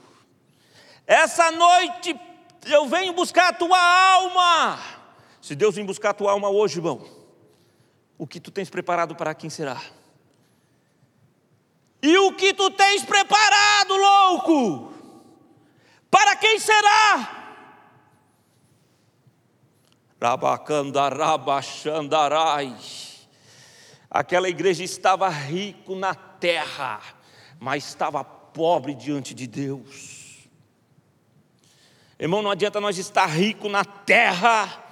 Essa 1.07 1.53
noite 1.53 2.19
eu 2.65 2.89
venho 2.89 3.13
buscar 3.13 3.51
a 3.51 3.53
tua 3.53 3.79
alma. 3.79 4.77
Se 5.41 5.55
Deus 5.55 5.77
vem 5.77 5.87
buscar 5.87 6.11
a 6.11 6.15
tua 6.15 6.33
alma 6.33 6.49
hoje, 6.49 6.79
irmão, 6.79 7.07
o 8.19 8.27
que 8.27 8.41
tu 8.41 8.51
tens 8.51 8.69
preparado 8.69 9.15
para 9.15 9.33
quem 9.33 9.49
será? 9.49 9.81
E 12.03 12.19
o 12.19 12.33
que 12.33 12.53
tu 12.53 12.73
tens 12.73 13.05
preparado, 13.05 13.95
louco? 13.95 14.93
Para 16.11 16.35
quem 16.35 16.59
será? 16.59 17.36
Rabacandarabachandarai. 20.21 22.77
Aquela 24.11 24.49
igreja 24.49 24.83
estava 24.83 25.29
rico 25.29 25.95
na 25.95 26.13
terra, 26.15 27.01
mas 27.61 27.87
estava 27.87 28.25
pobre 28.25 28.95
diante 28.95 29.35
de 29.35 29.47
Deus. 29.47 30.49
Irmão, 32.19 32.41
não 32.41 32.51
adianta 32.51 32.81
nós 32.81 32.97
estar 32.97 33.27
rico 33.27 33.69
na 33.69 33.85
terra 33.85 34.83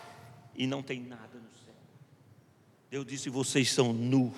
e 0.55 0.67
não 0.67 0.83
tem 0.83 1.01
nada 1.01 1.39
no 1.39 1.49
céu. 1.65 1.73
Deus 2.91 3.07
disse: 3.07 3.31
vocês 3.31 3.73
são 3.73 3.95
nu, 3.95 4.35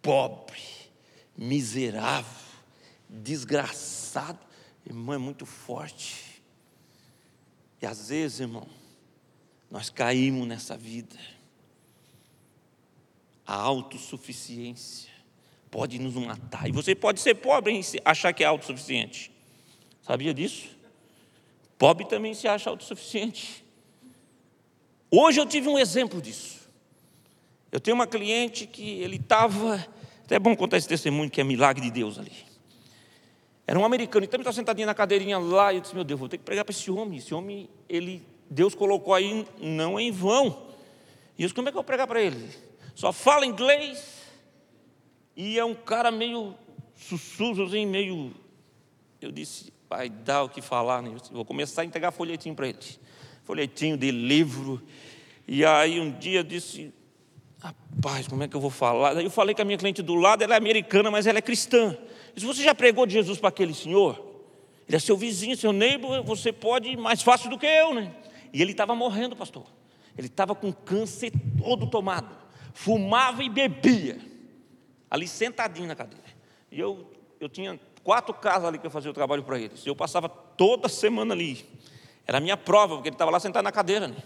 pobre 0.00 0.58
miserável, 1.36 2.40
desgraçado. 3.08 4.38
Irmão, 4.86 5.14
é 5.14 5.18
muito 5.18 5.46
forte. 5.46 6.42
E 7.80 7.86
às 7.86 8.08
vezes, 8.08 8.40
irmão, 8.40 8.66
nós 9.70 9.88
caímos 9.90 10.46
nessa 10.46 10.76
vida. 10.76 11.16
A 13.46 13.54
autossuficiência 13.54 15.10
pode 15.70 15.98
nos 15.98 16.14
matar. 16.14 16.68
E 16.68 16.72
você 16.72 16.94
pode 16.94 17.20
ser 17.20 17.36
pobre 17.36 17.78
e 17.78 17.82
achar 18.04 18.32
que 18.32 18.42
é 18.42 18.46
autossuficiente. 18.46 19.30
Sabia 20.02 20.34
disso? 20.34 20.68
Pobre 21.78 22.06
também 22.06 22.34
se 22.34 22.48
acha 22.48 22.68
autossuficiente. 22.70 23.64
Hoje 25.10 25.40
eu 25.40 25.46
tive 25.46 25.68
um 25.68 25.78
exemplo 25.78 26.20
disso. 26.20 26.60
Eu 27.72 27.80
tenho 27.80 27.94
uma 27.94 28.06
cliente 28.06 28.66
que 28.66 29.00
ele 29.00 29.16
estava 29.16 29.86
até 30.30 30.36
é 30.36 30.38
bom 30.38 30.54
contar 30.54 30.76
esse 30.76 30.86
testemunho 30.86 31.28
que 31.28 31.40
é 31.40 31.44
milagre 31.44 31.82
de 31.82 31.90
Deus 31.90 32.16
ali. 32.16 32.30
Era 33.66 33.76
um 33.76 33.84
americano, 33.84 34.24
e 34.24 34.28
também 34.28 34.42
estava 34.42 34.54
sentadinho 34.54 34.86
na 34.86 34.94
cadeirinha 34.94 35.40
lá, 35.40 35.72
e 35.72 35.76
eu 35.78 35.80
disse, 35.80 35.92
meu 35.92 36.04
Deus, 36.04 36.20
vou 36.20 36.28
ter 36.28 36.38
que 36.38 36.44
pregar 36.44 36.64
para 36.64 36.70
esse 36.70 36.88
homem. 36.88 37.18
Esse 37.18 37.34
homem, 37.34 37.68
ele, 37.88 38.24
Deus 38.50 38.74
colocou 38.74 39.14
aí 39.14 39.46
não 39.58 39.98
em 39.98 40.10
vão. 40.10 40.70
E 41.38 41.42
eu 41.42 41.46
disse, 41.46 41.54
como 41.54 41.68
é 41.68 41.70
que 41.70 41.76
eu 41.76 41.82
vou 41.82 41.84
pregar 41.84 42.06
para 42.06 42.20
ele? 42.20 42.50
Só 42.94 43.12
fala 43.12 43.46
inglês, 43.46 44.20
e 45.36 45.58
é 45.58 45.64
um 45.64 45.74
cara 45.74 46.10
meio 46.10 46.54
sussurrozinho, 46.96 47.88
meio. 47.88 48.34
Eu 49.20 49.30
disse, 49.30 49.72
vai 49.88 50.10
dar 50.10 50.42
o 50.42 50.48
que 50.48 50.60
falar, 50.60 51.00
né? 51.00 51.16
vou 51.30 51.44
começar 51.44 51.82
a 51.82 51.84
entregar 51.84 52.10
folhetinho 52.10 52.54
para 52.54 52.68
ele. 52.68 52.78
Folhetinho 53.44 53.96
de 53.96 54.10
livro. 54.10 54.82
E 55.46 55.64
aí 55.64 56.00
um 56.00 56.10
dia 56.10 56.40
eu 56.40 56.44
disse, 56.44 56.92
Rapaz, 57.60 58.26
como 58.26 58.42
é 58.42 58.48
que 58.48 58.56
eu 58.56 58.60
vou 58.60 58.70
falar? 58.70 59.12
Daí 59.12 59.24
eu 59.24 59.30
falei 59.30 59.54
com 59.54 59.60
a 59.60 59.64
minha 59.64 59.76
cliente 59.76 60.00
do 60.00 60.14
lado, 60.14 60.42
ela 60.42 60.54
é 60.54 60.56
americana, 60.56 61.10
mas 61.10 61.26
ela 61.26 61.38
é 61.38 61.42
cristã. 61.42 61.96
Se 62.34 62.46
você 62.46 62.62
já 62.62 62.74
pregou 62.74 63.04
de 63.04 63.12
Jesus 63.12 63.38
para 63.38 63.50
aquele 63.50 63.74
senhor? 63.74 64.18
Ele 64.88 64.96
é 64.96 64.98
seu 64.98 65.16
vizinho, 65.16 65.56
seu 65.56 65.72
neighbor, 65.72 66.22
você 66.24 66.52
pode 66.52 66.96
mais 66.96 67.22
fácil 67.22 67.50
do 67.50 67.58
que 67.58 67.66
eu, 67.66 67.94
né? 67.94 68.14
E 68.52 68.60
ele 68.60 68.72
estava 68.72 68.94
morrendo, 68.94 69.36
pastor. 69.36 69.66
Ele 70.16 70.26
estava 70.26 70.54
com 70.54 70.72
câncer 70.72 71.32
todo 71.58 71.86
tomado. 71.86 72.36
Fumava 72.74 73.42
e 73.42 73.48
bebia. 73.48 74.18
Ali 75.10 75.26
sentadinho 75.26 75.88
na 75.88 75.94
cadeira. 75.94 76.24
E 76.70 76.78
eu, 76.78 77.10
eu 77.40 77.48
tinha 77.48 77.78
quatro 78.02 78.34
casas 78.34 78.66
ali 78.66 78.78
que 78.78 78.86
eu 78.86 78.90
fazia 78.90 79.10
o 79.10 79.14
trabalho 79.14 79.42
para 79.42 79.58
eles. 79.58 79.86
Eu 79.86 79.96
passava 79.96 80.28
toda 80.28 80.88
semana 80.88 81.34
ali. 81.34 81.64
Era 82.26 82.38
a 82.38 82.40
minha 82.40 82.56
prova, 82.56 82.94
porque 82.94 83.08
ele 83.08 83.14
estava 83.14 83.30
lá 83.30 83.40
sentado 83.40 83.64
na 83.64 83.72
cadeira. 83.72 84.08
Né? 84.08 84.16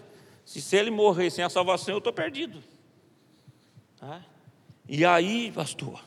Se, 0.45 0.61
se 0.61 0.77
ele 0.77 0.91
morrer 0.91 1.31
sem 1.31 1.45
a 1.45 1.49
salvação, 1.49 1.95
eu 1.95 1.99
estou 1.99 2.13
perdido. 2.13 2.63
E 4.89 5.05
aí, 5.05 5.51
pastor, 5.53 6.03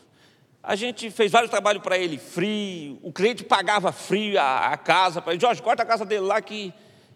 a 0.61 0.75
gente 0.75 1.09
fez 1.09 1.31
vários 1.31 1.49
trabalhos 1.49 1.81
para 1.81 1.97
ele, 1.97 2.17
frio, 2.17 2.99
o 3.01 3.11
cliente 3.11 3.43
pagava 3.43 3.91
frio 3.91 4.39
a, 4.39 4.67
a 4.67 4.77
casa 4.77 5.21
para 5.21 5.33
ele. 5.33 5.41
Jorge, 5.41 5.61
corta 5.61 5.81
a 5.81 5.85
casa 5.85 6.05
dele 6.05 6.21
lá 6.21 6.39
que 6.41 6.71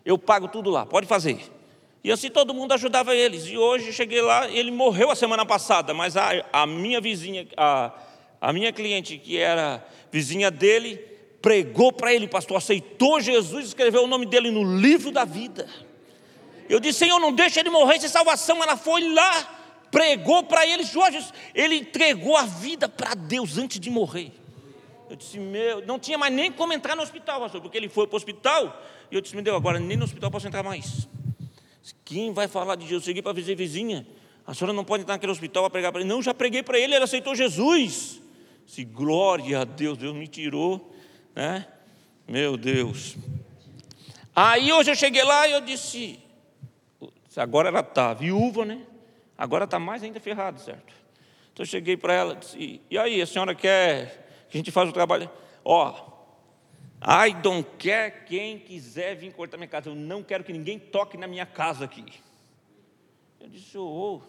eu 0.06 0.18
pago 0.18 0.48
tudo 0.48 0.70
lá, 0.70 0.86
pode 0.86 1.08
fazer. 1.08 1.40
E 2.04 2.12
assim 2.12 2.30
todo 2.30 2.54
mundo 2.54 2.74
ajudava 2.74 3.16
eles. 3.16 3.46
E 3.46 3.58
hoje 3.58 3.94
cheguei 3.94 4.22
lá, 4.22 4.50
ele 4.50 4.72
morreu 4.72 5.12
a 5.12 5.16
semana 5.16 5.46
passada, 5.46 5.94
mas 5.94 6.18
a, 6.18 6.30
a 6.52 6.66
minha 6.66 7.00
vizinha, 7.00 7.48
a, 7.56 7.92
a 8.40 8.52
minha 8.52 8.74
cliente, 8.74 9.18
que 9.18 9.38
era 9.38 9.86
vizinha 10.12 10.50
dele, 10.50 10.98
pregou 11.42 11.92
para 11.92 12.14
ele, 12.14 12.28
pastor, 12.28 12.58
aceitou 12.58 13.20
Jesus, 13.20 13.68
escreveu 13.68 14.04
o 14.04 14.08
nome 14.08 14.26
dele 14.26 14.52
no 14.52 14.78
livro 14.78 15.12
da 15.12 15.26
vida. 15.26 15.68
Eu 16.68 16.80
disse, 16.80 17.00
Senhor, 17.00 17.20
não 17.20 17.34
deixa 17.34 17.60
ele 17.60 17.70
morrer 17.70 18.00
sem 18.00 18.10
salvação. 18.10 18.64
Ela 18.64 18.78
foi 18.78 19.14
lá, 19.14 19.88
pregou 19.92 20.44
para 20.44 20.66
eles, 20.66 20.88
Jorge, 20.88 21.20
ele 21.54 21.76
entregou 21.76 22.38
a 22.38 22.44
vida 22.44 22.88
para 22.88 23.14
Deus 23.14 23.58
antes 23.58 23.80
de 23.80 23.90
morrer. 23.90 24.32
Eu 25.10 25.18
disse, 25.18 25.38
meu, 25.38 25.86
não 25.86 26.00
tinha 26.00 26.18
mais 26.18 26.34
nem 26.34 26.50
como 26.50 26.72
entrar 26.72 26.96
no 26.96 27.04
hospital, 27.04 27.42
pastor, 27.42 27.62
porque 27.62 27.78
ele 27.78 27.90
foi 27.90 28.08
para 28.08 28.16
o 28.16 28.18
hospital, 28.18 28.82
e 29.12 29.16
eu 29.16 29.22
disse, 29.22 29.36
meu 29.36 29.44
Deus, 29.44 29.58
agora 29.58 29.80
nem 29.80 29.98
no 29.98 30.06
hospital 30.06 30.32
posso 30.32 30.48
entrar 30.48 30.64
mais. 30.64 31.08
Quem 32.06 32.32
vai 32.34 32.48
falar 32.48 32.76
de 32.76 32.84
Jesus? 32.84 33.04
Eu 33.04 33.06
cheguei 33.08 33.22
para 33.22 33.32
a 33.32 33.34
vizinha, 33.34 34.08
a 34.46 34.54
senhora 34.54 34.74
não 34.74 34.84
pode 34.84 35.04
entrar 35.04 35.16
naquele 35.16 35.32
hospital 35.32 35.64
para 35.64 35.70
pregar 35.70 35.92
para 35.92 36.02
ele. 36.02 36.10
Não, 36.10 36.22
já 36.22 36.34
preguei 36.34 36.64
para 36.64 36.80
ele, 36.80 36.96
ele 36.96 37.04
aceitou 37.04 37.36
Jesus. 37.36 38.22
Se 38.66 38.84
glória 38.84 39.60
a 39.60 39.64
Deus, 39.64 39.98
Deus 39.98 40.16
me 40.16 40.28
tirou, 40.28 40.94
né? 41.36 41.68
Meu 42.28 42.56
Deus. 42.56 43.18
Aí 44.36 44.72
hoje 44.72 44.92
eu 44.92 44.96
cheguei 44.96 45.24
lá 45.24 45.48
e 45.48 45.52
eu 45.52 45.62
disse, 45.62 46.20
agora 47.36 47.68
ela 47.68 47.82
está 47.82 48.14
viúva, 48.14 48.64
né? 48.64 48.82
Agora 49.38 49.66
está 49.66 49.78
mais 49.78 50.04
ainda 50.04 50.20
ferrada, 50.20 50.58
certo? 50.60 50.94
Então 51.52 51.64
eu 51.64 51.66
cheguei 51.66 51.98
para 51.98 52.14
ela 52.14 52.34
e 52.34 52.38
disse, 52.38 52.82
e 52.90 52.98
aí, 52.98 53.22
a 53.22 53.26
senhora 53.26 53.54
quer 53.54 54.46
que 54.50 54.58
a 54.58 54.60
gente 54.60 54.72
faça 54.72 54.90
o 54.90 54.94
trabalho? 54.94 55.30
Ó, 55.66 56.11
I 57.04 57.34
don't 57.34 57.68
care 57.80 58.12
quem 58.28 58.60
quiser 58.60 59.16
vir 59.16 59.34
cortar 59.34 59.58
minha 59.58 59.68
casa, 59.68 59.90
eu 59.90 59.96
não 59.96 60.22
quero 60.22 60.44
que 60.44 60.54
ninguém 60.54 60.78
toque 60.78 61.18
na 61.18 61.26
minha 61.26 61.48
casa 61.48 61.86
aqui. 61.86 62.06
Eu 63.40 63.50
disse, 63.50 63.76
oh, 63.76 64.22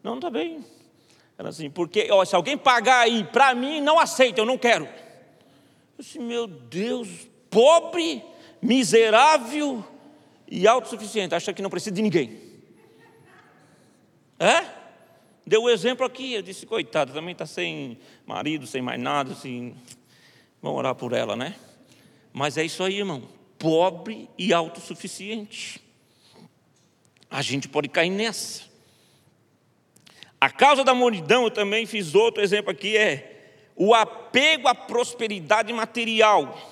não, 0.00 0.14
está 0.14 0.30
bem. 0.30 0.64
Ela 1.36 1.48
assim, 1.48 1.68
porque 1.68 2.08
ó, 2.12 2.24
se 2.24 2.36
alguém 2.36 2.56
pagar 2.56 3.00
aí 3.00 3.24
para 3.24 3.52
mim, 3.52 3.80
não 3.80 3.98
aceita, 3.98 4.40
eu 4.40 4.46
não 4.46 4.56
quero. 4.56 4.84
Eu 4.84 5.98
disse, 5.98 6.20
meu 6.20 6.46
Deus, 6.46 7.08
pobre, 7.50 8.22
miserável 8.60 9.84
e 10.46 10.68
autossuficiente, 10.68 11.34
acha 11.34 11.52
que 11.52 11.62
não 11.62 11.70
precisa 11.70 11.96
de 11.96 12.02
ninguém. 12.02 12.40
É? 14.38 14.64
Deu 15.44 15.62
o 15.62 15.64
um 15.64 15.68
exemplo 15.68 16.06
aqui, 16.06 16.34
eu 16.34 16.42
disse, 16.42 16.64
coitada, 16.64 17.12
também 17.12 17.32
está 17.32 17.44
sem 17.44 17.98
marido, 18.24 18.68
sem 18.68 18.80
mais 18.80 19.00
nada, 19.00 19.32
assim. 19.32 19.74
Vamos 20.60 20.78
orar 20.78 20.94
por 20.94 21.12
ela, 21.12 21.34
né? 21.34 21.56
Mas 22.32 22.56
é 22.56 22.64
isso 22.64 22.82
aí, 22.82 22.98
irmão. 22.98 23.28
Pobre 23.58 24.28
e 24.38 24.52
autossuficiente. 24.52 25.80
A 27.30 27.42
gente 27.42 27.68
pode 27.68 27.88
cair 27.88 28.10
nessa. 28.10 28.62
A 30.40 30.50
causa 30.50 30.82
da 30.82 30.92
multidão, 30.92 31.44
eu 31.44 31.50
também 31.50 31.86
fiz 31.86 32.14
outro 32.14 32.42
exemplo 32.42 32.70
aqui, 32.70 32.96
é 32.96 33.32
o 33.76 33.94
apego 33.94 34.68
à 34.68 34.74
prosperidade 34.74 35.72
material. 35.72 36.70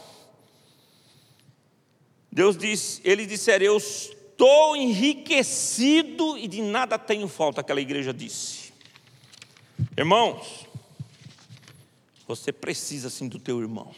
Deus 2.33 2.57
diz, 2.57 3.01
ele 3.05 3.27
disser, 3.27 3.63
eu 3.63 3.77
estou 3.77 4.77
enriquecido 4.77 6.37
e 6.39 6.47
de 6.47 6.63
nada 6.63 6.99
tenho 6.99 7.29
falta, 7.29 7.61
aquela 7.61 7.81
igreja 7.81 8.13
disse. 8.13 8.73
Irmãos, 9.97 10.67
você 12.27 12.53
precisa 12.53 13.11
sim 13.11 13.29
do 13.29 13.39
teu 13.39 13.61
irmão. 13.61 13.95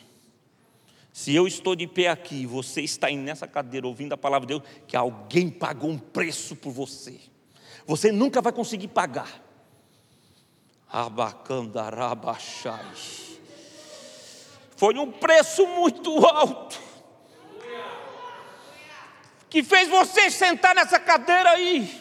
Se 1.12 1.34
eu 1.34 1.46
estou 1.46 1.76
de 1.76 1.86
pé 1.86 2.08
aqui, 2.08 2.46
você 2.46 2.80
está 2.80 3.08
aí 3.08 3.16
nessa 3.16 3.46
cadeira 3.46 3.86
ouvindo 3.86 4.14
a 4.14 4.16
palavra 4.16 4.46
de 4.46 4.54
Deus, 4.54 4.62
que 4.88 4.96
alguém 4.96 5.50
pagou 5.50 5.90
um 5.90 5.98
preço 5.98 6.56
por 6.56 6.72
você. 6.72 7.20
Você 7.86 8.10
nunca 8.10 8.40
vai 8.40 8.52
conseguir 8.52 8.88
pagar. 8.88 9.42
Abacandarabachai. 10.88 12.86
Foi 14.76 14.98
um 14.98 15.12
preço 15.12 15.66
muito 15.66 16.24
alto. 16.26 16.80
Que 19.50 19.62
fez 19.62 19.88
você 19.88 20.30
sentar 20.30 20.74
nessa 20.74 20.98
cadeira 20.98 21.50
aí. 21.50 22.00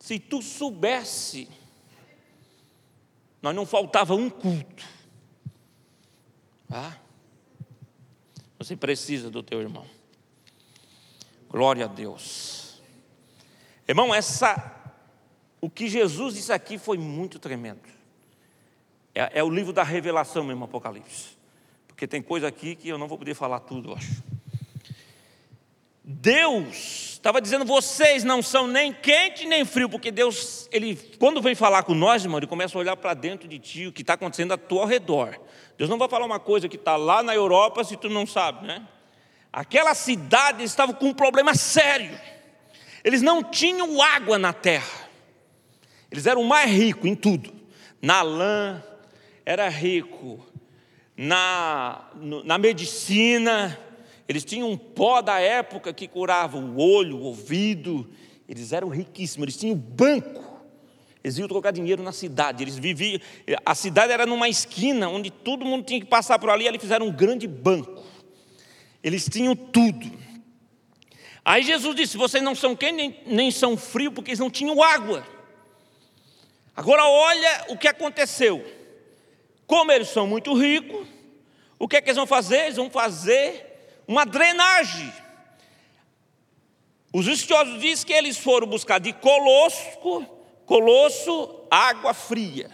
Se 0.00 0.18
tu 0.18 0.42
soubesse, 0.42 1.48
nós 3.42 3.54
não 3.54 3.66
faltava 3.66 4.14
um 4.14 4.30
culto. 4.30 4.84
Ah, 6.70 6.96
você 8.58 8.76
precisa 8.76 9.28
do 9.28 9.42
teu 9.42 9.60
irmão. 9.60 9.84
Glória 11.50 11.84
a 11.84 11.88
Deus. 11.88 12.80
Irmão, 13.86 14.14
essa, 14.14 14.74
o 15.60 15.68
que 15.68 15.88
Jesus 15.88 16.34
disse 16.34 16.52
aqui 16.52 16.78
foi 16.78 16.96
muito 16.96 17.38
tremendo. 17.38 17.82
É, 19.14 19.40
é 19.40 19.44
o 19.44 19.50
livro 19.50 19.72
da 19.72 19.82
revelação 19.82 20.44
mesmo, 20.44 20.64
Apocalipse. 20.64 21.36
Porque 21.86 22.06
tem 22.06 22.22
coisa 22.22 22.46
aqui 22.48 22.74
que 22.74 22.88
eu 22.88 22.96
não 22.96 23.08
vou 23.08 23.18
poder 23.18 23.34
falar 23.34 23.60
tudo, 23.60 23.90
eu 23.90 23.96
acho. 23.96 24.22
Deus 26.04 27.12
estava 27.12 27.40
dizendo: 27.40 27.64
vocês 27.64 28.24
não 28.24 28.42
são 28.42 28.66
nem 28.66 28.92
quente 28.92 29.46
nem 29.46 29.64
frio, 29.64 29.88
porque 29.88 30.10
Deus, 30.10 30.68
ele, 30.72 30.96
quando 31.18 31.40
vem 31.40 31.54
falar 31.54 31.84
com 31.84 31.94
nós, 31.94 32.24
irmão, 32.24 32.38
ele 32.38 32.46
começa 32.46 32.76
a 32.76 32.80
olhar 32.80 32.96
para 32.96 33.14
dentro 33.14 33.48
de 33.48 33.58
ti, 33.58 33.86
o 33.86 33.92
que 33.92 34.02
está 34.02 34.14
acontecendo 34.14 34.52
a 34.52 34.58
ao 34.70 34.86
redor. 34.86 35.40
Deus 35.78 35.88
não 35.88 35.98
vai 35.98 36.08
falar 36.08 36.26
uma 36.26 36.40
coisa 36.40 36.68
que 36.68 36.76
está 36.76 36.96
lá 36.96 37.22
na 37.22 37.34
Europa 37.34 37.84
se 37.84 37.96
tu 37.96 38.08
não 38.08 38.26
sabe, 38.26 38.66
né? 38.66 38.86
Aquela 39.52 39.94
cidade 39.94 40.64
estava 40.64 40.92
com 40.92 41.06
um 41.06 41.14
problema 41.14 41.54
sério. 41.54 42.18
Eles 43.04 43.20
não 43.20 43.42
tinham 43.42 44.00
água 44.00 44.38
na 44.38 44.52
terra. 44.52 45.08
Eles 46.10 46.26
eram 46.26 46.42
mais 46.44 46.70
ricos 46.70 47.08
em 47.08 47.14
tudo. 47.14 47.52
Na 48.00 48.22
lã, 48.22 48.82
era 49.44 49.68
rico. 49.68 50.44
Na, 51.16 52.08
na 52.44 52.58
medicina, 52.58 53.78
eles 54.32 54.46
tinham 54.46 54.70
um 54.70 54.78
pó 54.78 55.20
da 55.20 55.38
época 55.38 55.92
que 55.92 56.08
curava 56.08 56.56
o 56.56 56.80
olho, 56.80 57.18
o 57.18 57.24
ouvido. 57.24 58.08
Eles 58.48 58.72
eram 58.72 58.88
riquíssimos. 58.88 59.44
Eles 59.44 59.56
tinham 59.58 59.76
banco. 59.76 60.42
Eles 61.22 61.36
iam 61.36 61.46
trocar 61.46 61.70
dinheiro 61.70 62.02
na 62.02 62.12
cidade. 62.12 62.64
Eles 62.64 62.78
viviam. 62.78 63.20
A 63.66 63.74
cidade 63.74 64.10
era 64.10 64.24
numa 64.24 64.48
esquina 64.48 65.06
onde 65.10 65.30
todo 65.30 65.66
mundo 65.66 65.84
tinha 65.84 66.00
que 66.00 66.06
passar 66.06 66.38
por 66.38 66.48
ali. 66.48 66.66
Eles 66.66 66.80
fizeram 66.80 67.08
um 67.08 67.12
grande 67.12 67.46
banco. 67.46 68.02
Eles 69.04 69.28
tinham 69.28 69.54
tudo. 69.54 70.10
Aí 71.44 71.62
Jesus 71.62 71.94
disse: 71.94 72.16
Vocês 72.16 72.42
não 72.42 72.54
são 72.54 72.74
quem 72.74 72.90
nem, 72.90 73.20
nem 73.26 73.50
são 73.50 73.76
frio, 73.76 74.12
porque 74.12 74.30
eles 74.30 74.40
não 74.40 74.48
tinham 74.48 74.82
água. 74.82 75.26
Agora 76.74 77.04
olha 77.04 77.66
o 77.68 77.76
que 77.76 77.86
aconteceu. 77.86 78.64
Como 79.66 79.92
eles 79.92 80.08
são 80.08 80.26
muito 80.26 80.54
ricos, 80.54 81.06
o 81.78 81.86
que 81.86 81.96
é 81.96 82.00
que 82.00 82.08
eles 82.08 82.16
vão 82.16 82.26
fazer? 82.26 82.60
Eles 82.60 82.76
vão 82.76 82.88
fazer 82.88 83.71
uma 84.12 84.26
drenagem. 84.26 85.10
Os 87.12 87.26
estudiosos 87.26 87.80
dizem 87.80 88.06
que 88.06 88.12
eles 88.12 88.36
foram 88.36 88.66
buscar 88.66 88.98
de 88.98 89.12
Colosso, 89.12 90.26
Colosso, 90.66 91.66
água 91.70 92.12
fria, 92.12 92.70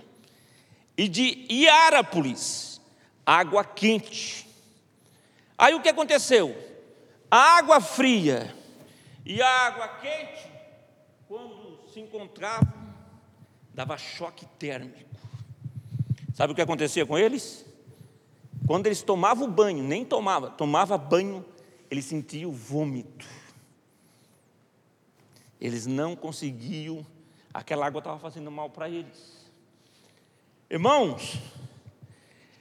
e 0.96 1.08
de 1.08 1.46
Hierapolis, 1.48 2.80
água 3.24 3.64
quente. 3.64 4.48
Aí 5.56 5.74
o 5.74 5.80
que 5.80 5.88
aconteceu? 5.88 6.56
A 7.30 7.58
água 7.58 7.80
fria 7.80 8.54
e 9.24 9.40
a 9.40 9.48
água 9.66 9.88
quente, 10.00 10.48
quando 11.28 11.80
se 11.92 12.00
encontravam, 12.00 12.72
dava 13.72 13.96
choque 13.96 14.44
térmico. 14.58 15.08
Sabe 16.34 16.52
o 16.52 16.56
que 16.56 16.62
acontecia 16.62 17.06
com 17.06 17.18
eles? 17.18 17.64
Quando 18.68 18.84
eles 18.84 19.00
tomavam 19.00 19.50
banho, 19.50 19.82
nem 19.82 20.04
tomava, 20.04 20.50
tomava 20.50 20.98
banho, 20.98 21.42
eles 21.90 22.04
sentiam 22.04 22.52
vômito. 22.52 23.26
Eles 25.58 25.86
não 25.86 26.14
conseguiam, 26.14 27.04
aquela 27.52 27.86
água 27.86 28.00
estava 28.00 28.18
fazendo 28.18 28.50
mal 28.50 28.68
para 28.68 28.86
eles. 28.86 29.50
Irmãos, 30.68 31.38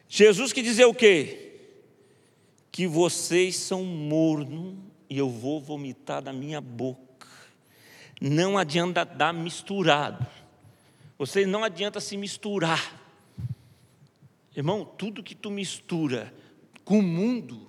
Jesus 0.07 0.53
que 0.53 0.61
dizer 0.61 0.85
o 0.85 0.93
quê? 0.93 1.59
Que 2.71 2.87
vocês 2.87 3.57
são 3.57 3.83
morno 3.83 4.81
e 5.09 5.17
eu 5.17 5.29
vou 5.29 5.59
vomitar 5.59 6.21
da 6.21 6.31
minha 6.31 6.61
boca. 6.61 7.27
Não 8.21 8.57
adianta 8.57 9.03
dar 9.03 9.33
misturado. 9.33 10.25
Você 11.17 11.45
não 11.45 11.65
adianta 11.65 11.99
se 11.99 12.15
misturar. 12.15 13.06
Irmão, 14.57 14.83
tudo 14.83 15.21
que 15.21 15.35
tu 15.35 15.51
mistura 15.51 16.33
com 16.83 16.97
o 16.97 17.03
mundo 17.03 17.67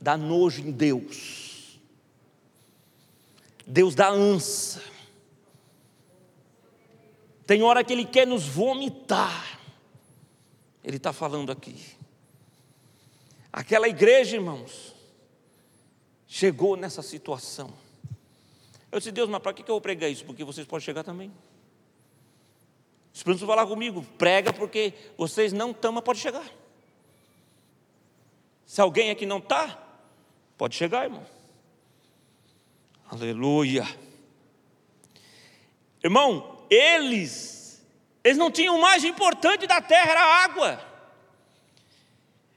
dá 0.00 0.16
nojo 0.16 0.62
em 0.62 0.70
Deus. 0.70 1.78
Deus 3.66 3.94
dá 3.94 4.08
ânsia. 4.08 4.82
Tem 7.46 7.62
hora 7.62 7.84
que 7.84 7.92
Ele 7.92 8.06
quer 8.06 8.26
nos 8.26 8.46
vomitar. 8.46 9.60
Ele 10.82 10.96
está 10.96 11.12
falando 11.12 11.52
aqui. 11.52 11.76
Aquela 13.52 13.88
igreja, 13.90 14.36
irmãos, 14.36 14.94
chegou 16.26 16.78
nessa 16.78 17.02
situação. 17.02 17.74
Eu 18.90 19.00
disse, 19.00 19.12
Deus, 19.12 19.28
mas 19.28 19.42
para 19.42 19.52
que 19.52 19.60
eu 19.60 19.66
vou 19.66 19.82
pregar 19.82 20.10
isso? 20.10 20.24
Porque 20.24 20.44
vocês 20.44 20.66
podem 20.66 20.86
chegar 20.86 21.04
também. 21.04 21.30
O 23.12 23.16
Espírito 23.16 23.46
falar 23.46 23.66
comigo, 23.66 24.04
prega 24.16 24.52
porque 24.52 24.92
vocês 25.16 25.52
não 25.52 25.70
estão, 25.70 25.92
mas 25.92 26.04
pode 26.04 26.20
chegar. 26.20 26.46
Se 28.64 28.80
alguém 28.80 29.10
aqui 29.10 29.24
não 29.24 29.38
está, 29.38 29.78
pode 30.56 30.74
chegar, 30.76 31.04
irmão. 31.04 31.26
Aleluia. 33.10 33.86
Irmão, 36.04 36.66
eles, 36.68 37.84
eles 38.22 38.36
não 38.36 38.50
tinham 38.50 38.76
o 38.76 38.80
mais 38.80 39.04
importante 39.04 39.66
da 39.66 39.80
terra, 39.80 40.10
era 40.10 40.20
a 40.20 40.44
água. 40.44 40.88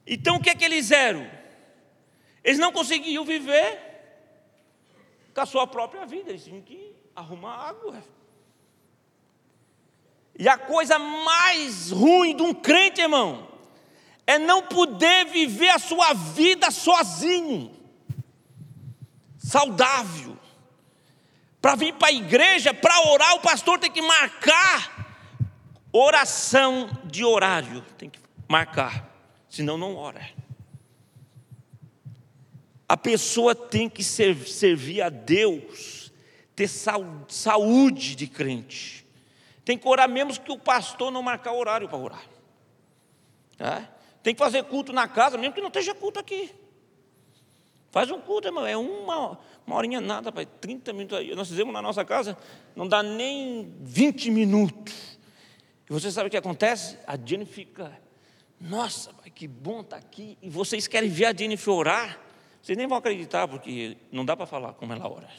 Então 0.05 0.35
o 0.35 0.41
que 0.41 0.49
é 0.49 0.55
que 0.55 0.65
eles 0.65 0.91
eram? 0.91 1.29
Eles 2.43 2.59
não 2.59 2.71
conseguiam 2.71 3.23
viver 3.23 3.79
com 5.33 5.41
a 5.41 5.45
sua 5.45 5.65
própria 5.65 6.05
vida, 6.05 6.29
eles 6.29 6.43
tinham 6.43 6.61
que 6.61 6.93
arrumar 7.15 7.55
água. 7.55 8.03
E 10.37 10.47
a 10.47 10.57
coisa 10.57 10.97
mais 10.97 11.91
ruim 11.91 12.35
de 12.35 12.41
um 12.41 12.53
crente, 12.53 13.01
irmão, 13.01 13.47
é 14.25 14.39
não 14.39 14.63
poder 14.63 15.25
viver 15.25 15.69
a 15.69 15.79
sua 15.79 16.13
vida 16.13 16.71
sozinho, 16.71 17.71
saudável. 19.37 20.37
Para 21.61 21.75
vir 21.75 21.93
para 21.93 22.07
a 22.07 22.13
igreja, 22.13 22.73
para 22.73 23.07
orar, 23.09 23.35
o 23.35 23.41
pastor 23.41 23.77
tem 23.77 23.91
que 23.91 24.01
marcar 24.01 25.01
oração 25.91 26.89
de 27.05 27.23
horário, 27.23 27.81
tem 27.97 28.09
que 28.09 28.19
marcar, 28.47 29.09
senão 29.49 29.77
não 29.77 29.95
ora. 29.95 30.27
A 32.87 32.97
pessoa 32.97 33.53
tem 33.53 33.89
que 33.89 34.03
servir 34.03 35.01
a 35.01 35.09
Deus, 35.09 36.11
ter 36.55 36.67
saúde 36.67 38.15
de 38.15 38.27
crente. 38.27 39.00
Tem 39.71 39.77
que 39.77 39.87
orar 39.87 40.09
mesmo 40.09 40.37
que 40.37 40.51
o 40.51 40.59
pastor 40.59 41.09
não 41.09 41.23
marcar 41.23 41.53
horário 41.53 41.87
para 41.87 41.97
orar. 41.97 42.25
É? 43.57 43.87
Tem 44.21 44.35
que 44.35 44.39
fazer 44.39 44.65
culto 44.65 44.91
na 44.91 45.07
casa, 45.07 45.37
mesmo 45.37 45.53
que 45.53 45.61
não 45.61 45.69
esteja 45.69 45.95
culto 45.95 46.19
aqui. 46.19 46.53
Faz 47.89 48.11
um 48.11 48.19
culto, 48.19 48.49
irmão, 48.49 48.67
é 48.67 48.75
uma, 48.75 49.39
uma 49.65 49.75
horinha 49.77 50.01
nada, 50.01 50.29
pai, 50.29 50.45
30 50.45 50.91
minutos. 50.91 51.35
Nós 51.37 51.47
fizemos 51.47 51.71
na 51.73 51.81
nossa 51.81 52.03
casa, 52.03 52.37
não 52.75 52.85
dá 52.85 53.01
nem 53.01 53.73
20 53.79 54.29
minutos. 54.31 55.17
E 55.89 55.93
você 55.93 56.11
sabe 56.11 56.27
o 56.27 56.29
que 56.29 56.35
acontece? 56.35 56.97
A 57.07 57.15
Jenny 57.15 57.45
fica, 57.45 57.97
nossa, 58.59 59.13
pai, 59.13 59.29
que 59.29 59.47
bom 59.47 59.79
estar 59.79 60.01
tá 60.01 60.05
aqui. 60.05 60.37
E 60.41 60.49
vocês 60.49 60.85
querem 60.85 61.09
ver 61.09 61.27
a 61.27 61.33
Jennifer 61.33 61.73
orar? 61.73 62.19
Vocês 62.61 62.77
nem 62.77 62.87
vão 62.87 62.97
acreditar, 62.97 63.47
porque 63.47 63.95
não 64.11 64.25
dá 64.25 64.35
para 64.35 64.45
falar 64.45 64.73
como 64.73 64.91
ela 64.91 65.09
ora. 65.09 65.29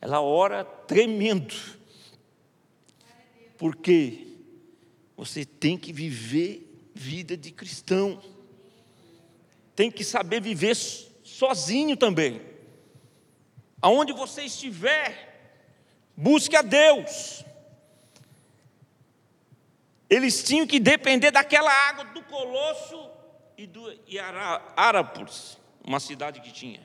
Ela 0.00 0.22
ora 0.22 0.64
tremendo. 0.64 1.79
Porque 3.60 4.26
você 5.14 5.44
tem 5.44 5.76
que 5.76 5.92
viver 5.92 6.90
vida 6.94 7.36
de 7.36 7.50
cristão. 7.50 8.18
Tem 9.76 9.90
que 9.90 10.02
saber 10.02 10.40
viver 10.40 10.74
sozinho 10.74 11.94
também. 11.94 12.40
Aonde 13.82 14.14
você 14.14 14.44
estiver, 14.44 15.68
busque 16.16 16.56
a 16.56 16.62
Deus. 16.62 17.44
Eles 20.08 20.42
tinham 20.42 20.66
que 20.66 20.80
depender 20.80 21.30
daquela 21.30 21.70
água 21.70 22.06
do 22.06 22.22
Colosso 22.22 23.10
e 23.58 23.66
do 23.66 23.84
Arapus, 24.74 25.58
uma 25.84 26.00
cidade 26.00 26.40
que 26.40 26.50
tinha. 26.50 26.80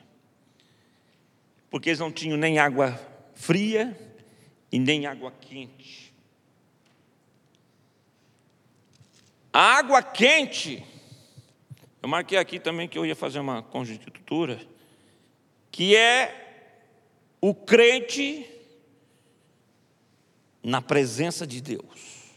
Porque 1.69 1.87
eles 1.87 1.99
não 1.99 2.11
tinham 2.11 2.35
nem 2.35 2.59
água 2.59 2.99
fria 3.33 3.97
e 4.69 4.77
nem 4.77 5.05
água 5.05 5.31
quente. 5.31 6.04
A 9.55 9.77
água 9.77 10.03
quente, 10.03 10.85
eu 12.03 12.09
marquei 12.09 12.37
aqui 12.37 12.59
também 12.59 12.89
que 12.89 12.97
eu 12.97 13.05
ia 13.05 13.15
fazer 13.15 13.39
uma 13.39 13.63
conjuntura, 13.63 14.59
que 15.71 15.95
é 15.95 16.67
o 17.39 17.55
crente 17.55 18.45
na 20.61 20.81
presença 20.81 21.47
de 21.47 21.61
Deus, 21.61 22.33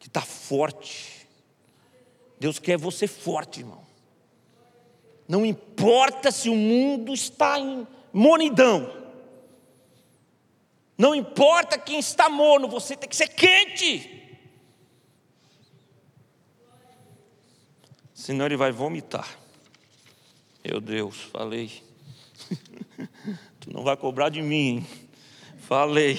que 0.00 0.08
está 0.08 0.20
forte. 0.20 1.28
Deus 2.40 2.58
quer 2.58 2.76
você 2.76 3.06
forte, 3.06 3.60
irmão. 3.60 3.86
Não 5.28 5.46
importa 5.46 6.32
se 6.32 6.48
o 6.48 6.56
mundo 6.56 7.14
está 7.14 7.56
em 7.60 7.86
monidão. 8.12 8.92
Não 10.98 11.14
importa 11.14 11.78
quem 11.78 12.00
está 12.00 12.28
morno, 12.28 12.66
você 12.66 12.96
tem 12.96 13.08
que 13.08 13.14
ser 13.14 13.28
quente. 13.28 14.21
Senão 18.22 18.46
ele 18.46 18.56
vai 18.56 18.70
vomitar. 18.70 19.36
Meu 20.64 20.80
Deus, 20.80 21.22
falei. 21.22 21.82
tu 23.58 23.72
não 23.72 23.82
vai 23.82 23.96
cobrar 23.96 24.28
de 24.28 24.40
mim, 24.40 24.68
hein? 24.68 24.86
Falei. 25.58 26.16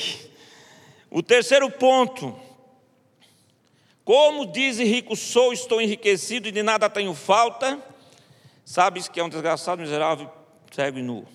O 1.09 1.23
terceiro 1.23 1.71
ponto. 1.71 2.37
Como 4.03 4.45
diz 4.45 4.79
rico 4.79 5.15
sou, 5.15 5.53
estou 5.53 5.81
enriquecido 5.81 6.49
e 6.49 6.51
de 6.51 6.61
nada 6.61 6.89
tenho 6.89 7.13
falta. 7.13 7.81
Sabes 8.65 9.07
que 9.07 9.21
é 9.21 9.23
um 9.23 9.29
desgraçado, 9.29 9.81
miserável, 9.81 10.29
cego 10.73 10.99
e 10.99 11.01
nu. 11.01 11.25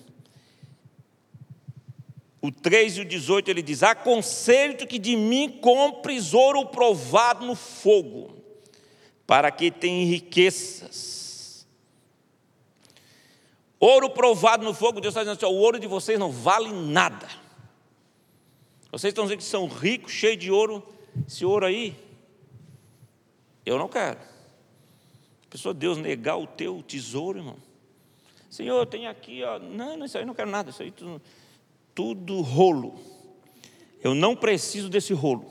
O 2.39 2.51
3 2.51 2.97
e 2.97 3.01
o 3.01 3.05
18 3.05 3.49
ele 3.49 3.63
diz: 3.63 3.81
Aconselho-te 3.81 4.85
que 4.85 4.99
de 4.99 5.15
mim 5.15 5.49
compres 5.49 6.35
ouro 6.35 6.67
provado 6.67 7.43
no 7.43 7.55
fogo 7.55 8.38
para 9.29 9.51
que 9.51 9.69
tenham 9.69 10.09
riquezas. 10.09 11.67
Ouro 13.79 14.09
provado 14.09 14.65
no 14.65 14.73
fogo, 14.73 14.99
Deus 14.99 15.11
está 15.11 15.21
dizendo 15.21 15.37
assim: 15.37 15.45
o 15.45 15.55
ouro 15.55 15.79
de 15.79 15.85
vocês 15.85 16.17
não 16.17 16.31
vale 16.31 16.73
nada. 16.73 17.29
Vocês 18.91 19.11
estão 19.11 19.25
dizendo 19.25 19.37
que 19.37 19.43
são 19.43 19.67
ricos, 19.67 20.13
cheios 20.13 20.39
de 20.39 20.49
ouro. 20.49 20.83
Esse 21.27 21.45
ouro 21.45 21.67
aí, 21.67 21.95
eu 23.63 23.77
não 23.77 23.87
quero. 23.87 24.17
Pessoa, 25.47 25.75
Deus 25.75 25.99
negar 25.99 26.37
o 26.37 26.47
teu 26.47 26.81
tesouro, 26.81 27.37
irmão. 27.37 27.57
Senhor, 28.49 28.79
eu 28.79 28.85
tenho 28.87 29.11
aqui, 29.11 29.43
ó. 29.43 29.59
Não, 29.59 29.95
não, 29.95 30.07
isso 30.07 30.17
aí 30.17 30.25
não 30.25 30.33
quero 30.33 30.49
nada, 30.49 30.71
isso 30.71 30.81
aí 30.81 30.89
tudo, 30.89 31.21
tudo 31.93 32.41
rolo. 32.41 32.99
Eu 34.03 34.15
não 34.15 34.35
preciso 34.35 34.89
desse 34.89 35.13
rolo. 35.13 35.45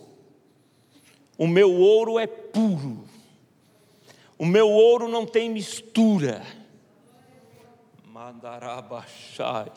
O 1.38 1.46
meu 1.46 1.72
ouro 1.72 2.18
é 2.18 2.26
puro. 2.26 3.07
O 4.38 4.46
meu 4.46 4.70
ouro 4.70 5.08
não 5.08 5.26
tem 5.26 5.50
mistura. 5.50 6.46
Mandarabachai. 8.06 9.72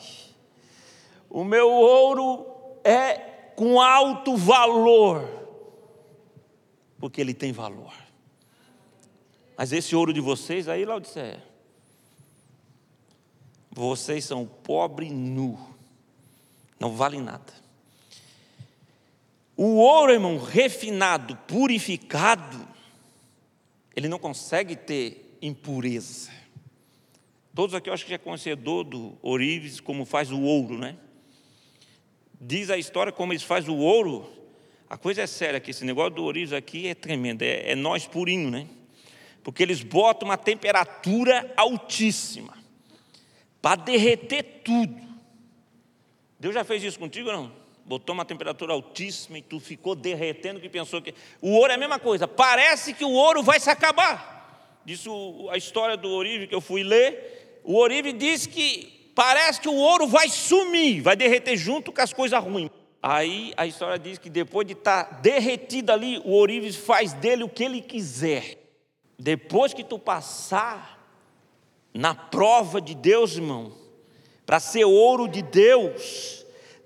O 1.28 1.42
meu 1.42 1.68
ouro 1.68 2.46
é 2.84 3.14
com 3.56 3.80
alto 3.80 4.36
valor, 4.36 5.26
porque 6.98 7.20
ele 7.20 7.34
tem 7.34 7.52
valor. 7.52 7.92
Mas 9.56 9.72
esse 9.72 9.94
ouro 9.94 10.12
de 10.12 10.20
vocês, 10.20 10.68
aí 10.68 10.84
Laodiceia, 10.84 11.42
vocês 13.70 14.24
são 14.24 14.46
pobre 14.46 15.08
nu, 15.10 15.58
não 16.78 16.94
vale 16.94 17.20
nada. 17.20 17.52
O 19.56 19.76
ouro, 19.76 20.12
irmão, 20.12 20.38
refinado, 20.38 21.36
purificado, 21.46 22.71
ele 23.94 24.08
não 24.08 24.18
consegue 24.18 24.76
ter 24.76 25.36
impureza. 25.40 26.30
Todos 27.54 27.74
aqui 27.74 27.90
eu 27.90 27.94
acho 27.94 28.04
que 28.04 28.10
já 28.10 28.18
conhecedor 28.18 28.84
do 28.84 29.18
ourives, 29.20 29.80
como 29.80 30.04
faz 30.04 30.30
o 30.30 30.40
ouro, 30.40 30.78
né? 30.78 30.96
Diz 32.40 32.70
a 32.70 32.78
história 32.78 33.12
como 33.12 33.32
eles 33.32 33.42
fazem 33.42 33.70
o 33.70 33.78
ouro. 33.78 34.28
A 34.88 34.96
coisa 34.96 35.22
é 35.22 35.26
séria 35.26 35.60
que 35.60 35.70
esse 35.70 35.84
negócio 35.84 36.14
do 36.14 36.24
ourives 36.24 36.52
aqui 36.52 36.88
é 36.88 36.94
tremendo, 36.94 37.42
é, 37.42 37.72
é 37.72 37.74
nós 37.74 38.06
purinho, 38.06 38.50
né? 38.50 38.66
Porque 39.42 39.62
eles 39.62 39.82
botam 39.82 40.28
uma 40.28 40.38
temperatura 40.38 41.52
altíssima 41.56 42.56
para 43.60 43.82
derreter 43.82 44.42
tudo. 44.64 45.00
Deus 46.40 46.54
já 46.54 46.64
fez 46.64 46.82
isso 46.82 46.98
contigo 46.98 47.28
ou 47.28 47.34
não? 47.34 47.61
Botou 47.84 48.14
uma 48.14 48.24
temperatura 48.24 48.72
altíssima 48.72 49.38
e 49.38 49.42
tu 49.42 49.58
ficou 49.58 49.94
derretendo 49.94 50.60
que 50.60 50.68
pensou 50.68 51.02
que 51.02 51.14
o 51.40 51.50
ouro 51.50 51.72
é 51.72 51.74
a 51.74 51.78
mesma 51.78 51.98
coisa. 51.98 52.28
Parece 52.28 52.92
que 52.92 53.04
o 53.04 53.12
ouro 53.12 53.42
vai 53.42 53.58
se 53.58 53.70
acabar. 53.70 54.80
Disso 54.84 55.48
a 55.50 55.56
história 55.56 55.96
do 55.96 56.10
Orive 56.10 56.46
que 56.46 56.54
eu 56.54 56.60
fui 56.60 56.82
ler. 56.82 57.60
O 57.64 57.76
Orive 57.76 58.12
diz 58.12 58.46
que 58.46 59.10
parece 59.14 59.60
que 59.60 59.68
o 59.68 59.74
ouro 59.74 60.06
vai 60.06 60.28
sumir, 60.28 61.00
vai 61.02 61.16
derreter 61.16 61.56
junto 61.56 61.92
com 61.92 62.00
as 62.00 62.12
coisas 62.12 62.42
ruins. 62.42 62.70
Aí 63.02 63.52
a 63.56 63.66
história 63.66 63.98
diz 63.98 64.18
que 64.18 64.30
depois 64.30 64.66
de 64.66 64.74
estar 64.74 65.04
tá 65.04 65.16
derretido 65.16 65.90
ali, 65.90 66.20
o 66.24 66.34
Orives 66.34 66.76
faz 66.76 67.12
dele 67.12 67.42
o 67.42 67.48
que 67.48 67.64
ele 67.64 67.80
quiser. 67.80 68.58
Depois 69.18 69.74
que 69.74 69.82
tu 69.82 69.98
passar 69.98 71.00
na 71.92 72.14
prova 72.14 72.80
de 72.80 72.94
Deus, 72.94 73.36
irmão, 73.36 73.72
para 74.46 74.60
ser 74.60 74.84
ouro 74.84 75.28
de 75.28 75.42
Deus, 75.42 76.41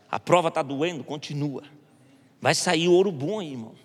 A 0.10 0.20
prova 0.20 0.48
está 0.48 0.62
doendo, 0.62 1.04
continua. 1.04 1.63
Vai 2.39 2.56
sair 2.56 2.88
ouro 2.88 3.12
bom 3.12 3.39
aí, 3.39 3.52
irmão. 3.52 3.76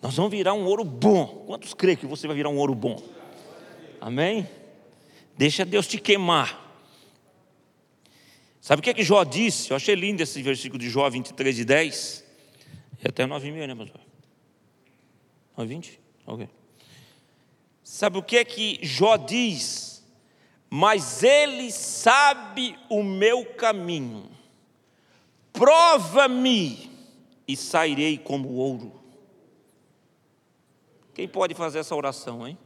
Nós 0.00 0.14
vamos 0.14 0.30
virar 0.30 0.54
um 0.54 0.64
ouro 0.64 0.84
bom. 0.84 1.44
Quantos 1.46 1.74
creem 1.74 1.96
que 1.96 2.06
você 2.06 2.26
vai 2.26 2.36
virar 2.36 2.48
um 2.48 2.56
ouro 2.56 2.74
bom? 2.74 3.02
Amém? 4.00 4.48
Deixa 5.36 5.64
Deus 5.64 5.86
te 5.86 5.98
queimar. 5.98 6.64
Sabe 8.60 8.80
o 8.80 8.82
que 8.82 8.90
é 8.90 8.94
que 8.94 9.04
Jó 9.04 9.22
disse? 9.22 9.70
Eu 9.70 9.76
achei 9.76 9.94
lindo 9.94 10.22
esse 10.22 10.42
versículo 10.42 10.78
de 10.80 10.88
Jó 10.88 11.08
23 11.08 11.58
e 11.58 11.64
10. 11.64 12.24
E 13.04 13.08
até 13.08 13.26
9 13.26 13.50
mil, 13.52 13.66
né, 13.66 13.74
pastor? 13.74 14.00
9 15.56 15.68
20? 15.68 16.00
Ok. 16.26 16.48
Sabe 17.82 18.18
o 18.18 18.22
que 18.22 18.36
é 18.36 18.44
que 18.44 18.80
Jó 18.82 19.16
diz? 19.16 20.04
Mas 20.68 21.22
ele 21.22 21.70
sabe 21.70 22.76
o 22.88 23.02
meu 23.02 23.44
caminho. 23.44 24.28
Prova-me 25.56 26.90
e 27.48 27.56
sairei 27.56 28.18
como 28.18 28.52
ouro. 28.52 29.00
Quem 31.14 31.26
pode 31.26 31.54
fazer 31.54 31.78
essa 31.78 31.96
oração, 31.96 32.46
hein? 32.46 32.58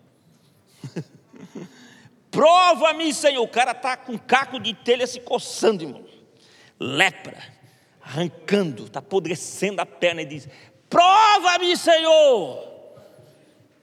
Prova-me, 2.33 3.15
Senhor. 3.15 3.43
O 3.43 3.49
cara 3.49 3.71
está 3.71 3.97
com 3.97 4.19
caco 4.19 4.59
de 4.59 4.75
telha 4.75 5.07
se 5.07 5.21
coçando, 5.21 5.85
irmão. 5.85 6.05
Lepra, 6.81 7.41
arrancando, 8.03 8.87
está 8.87 8.99
apodrecendo 8.99 9.81
a 9.81 9.87
perna 9.87 10.23
e 10.23 10.27
diz: 10.27 10.49
Prova-me, 10.89 11.77
Senhor. 11.77 12.69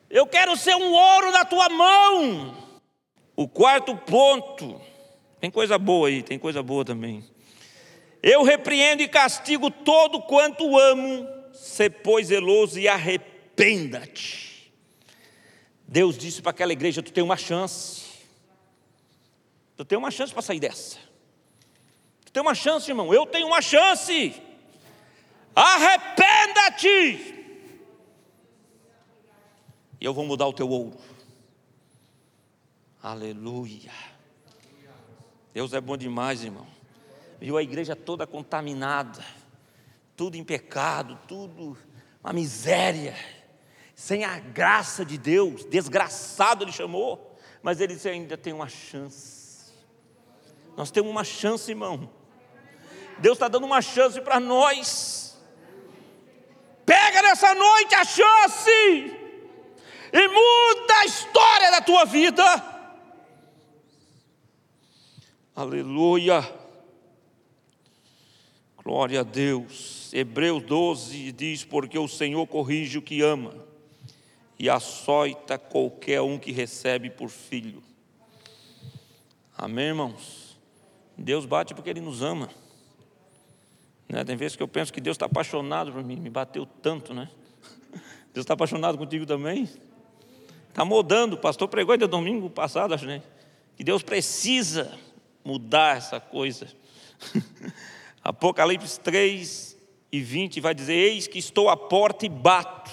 Eu 0.10 0.28
quero 0.28 0.58
ser 0.58 0.76
um 0.76 0.92
ouro 0.92 1.32
na 1.32 1.46
tua 1.46 1.70
mão. 1.70 2.58
O 3.38 3.48
quarto 3.48 3.96
ponto, 3.96 4.82
tem 5.40 5.50
coisa 5.50 5.78
boa 5.78 6.10
aí, 6.10 6.24
tem 6.24 6.38
coisa 6.38 6.62
boa 6.62 6.84
também. 6.84 7.24
Eu 8.30 8.44
repreendo 8.44 9.02
e 9.02 9.08
castigo 9.08 9.72
todo 9.72 10.22
quanto 10.22 10.78
amo, 10.78 11.26
se 11.54 11.90
pois 11.90 12.28
zeloso 12.28 12.78
e 12.78 12.86
arrependa-te. 12.86 14.70
Deus 15.88 16.18
disse 16.18 16.42
para 16.42 16.50
aquela 16.50 16.74
igreja: 16.74 17.02
Tu 17.02 17.14
tem 17.14 17.24
uma 17.24 17.38
chance. 17.38 18.04
Tu 19.78 19.86
tem 19.86 19.98
uma 19.98 20.12
chance 20.12 20.34
para 20.34 20.42
sair 20.42 20.60
dessa. 20.60 20.98
Tu 22.26 22.34
tem 22.34 22.42
uma 22.42 22.54
chance, 22.54 22.92
irmão. 22.92 23.14
Eu 23.14 23.26
tenho 23.26 23.48
uma 23.48 23.62
chance. 23.62 24.36
Arrependa-te. 25.56 27.34
E 30.02 30.06
eu 30.06 30.14
vou 30.14 30.26
mudar 30.26 30.48
o 30.48 30.54
teu 30.54 30.68
ouro. 30.68 31.00
Aleluia. 33.02 33.94
Deus 35.54 35.72
é 35.72 35.80
bom 35.80 35.96
demais, 35.96 36.44
irmão. 36.44 36.77
Viu 37.40 37.58
a 37.58 37.64
igreja 37.64 37.96
toda 37.96 38.26
contaminada, 38.26 39.24
tudo 40.16 40.36
em 40.36 40.44
pecado, 40.44 41.18
tudo 41.28 41.78
uma 42.24 42.34
miséria 42.34 43.16
sem 43.98 44.24
a 44.24 44.38
graça 44.38 45.04
de 45.04 45.18
Deus, 45.18 45.66
desgraçado 45.66 46.64
ele 46.64 46.72
chamou, 46.72 47.36
mas 47.64 47.82
ele 47.82 47.96
disse: 47.96 48.08
ainda 48.08 48.38
tem 48.38 48.54
uma 48.54 48.70
chance. 48.70 49.74
Nós 50.78 50.92
temos 50.92 51.10
uma 51.10 51.24
chance, 51.24 51.72
irmão. 51.72 52.08
Deus 53.18 53.38
está 53.38 53.48
dando 53.48 53.66
uma 53.66 53.82
chance 53.82 54.22
para 54.22 54.40
nós. 54.40 55.36
Pega 56.86 57.24
nessa 57.24 57.56
noite 57.56 57.96
a 57.96 58.06
chance 58.06 58.70
e 60.14 60.28
muda 60.28 60.94
a 61.00 61.06
história 61.06 61.72
da 61.72 61.82
tua 61.82 62.06
vida. 62.06 62.44
Aleluia. 65.56 66.67
Glória 68.88 69.20
a 69.20 69.24
Deus. 69.24 70.14
Hebreus 70.14 70.64
12 70.64 71.34
diz: 71.34 71.66
Porque 71.66 72.00
o 72.00 72.08
Senhor 72.08 72.48
corrige 72.48 72.98
o 72.98 73.02
que 73.02 73.22
ama 73.22 73.54
e 74.58 74.70
açoita 74.70 75.58
qualquer 75.58 76.22
um 76.22 76.40
que 76.40 76.54
recebe 76.54 77.10
por 77.10 77.28
filho. 77.28 77.84
Amém, 79.58 79.88
irmãos? 79.88 80.58
Deus 81.18 81.46
bate 81.46 81.74
porque 81.74 81.90
Ele 81.90 82.00
nos 82.00 82.22
ama. 82.22 82.48
Né? 84.08 84.24
Tem 84.24 84.38
vezes 84.38 84.56
que 84.56 84.64
eu 84.64 84.70
penso 84.70 84.94
que 84.94 85.02
Deus 85.02 85.16
está 85.16 85.26
apaixonado 85.26 85.92
por 85.92 86.02
mim, 86.02 86.16
me 86.16 86.30
bateu 86.30 86.66
tanto, 86.66 87.14
né? 87.14 87.30
Deus 88.34 88.46
está 88.46 88.54
apaixonado 88.54 88.98
contigo 88.98 89.26
também? 89.26 89.70
Está 90.70 90.86
mudando, 90.86 91.34
o 91.34 91.38
pastor 91.38 91.68
pregou 91.68 91.92
ainda 91.92 92.08
domingo 92.08 92.50
passado, 92.50 92.94
acho, 92.94 93.06
né? 93.06 93.22
Que 93.76 93.84
Deus 93.84 94.02
precisa 94.02 94.98
mudar 95.44 95.98
essa 95.98 96.22
coisa. 96.22 96.70
Apocalipse 98.28 99.00
3 99.00 99.78
e 100.12 100.20
20 100.20 100.60
vai 100.60 100.76
dizer: 100.76 100.96
Eis 100.96 101.28
que 101.28 101.40
estou 101.40 101.70
à 101.70 101.78
porta 101.78 102.26
e 102.26 102.30
bato. 102.30 102.92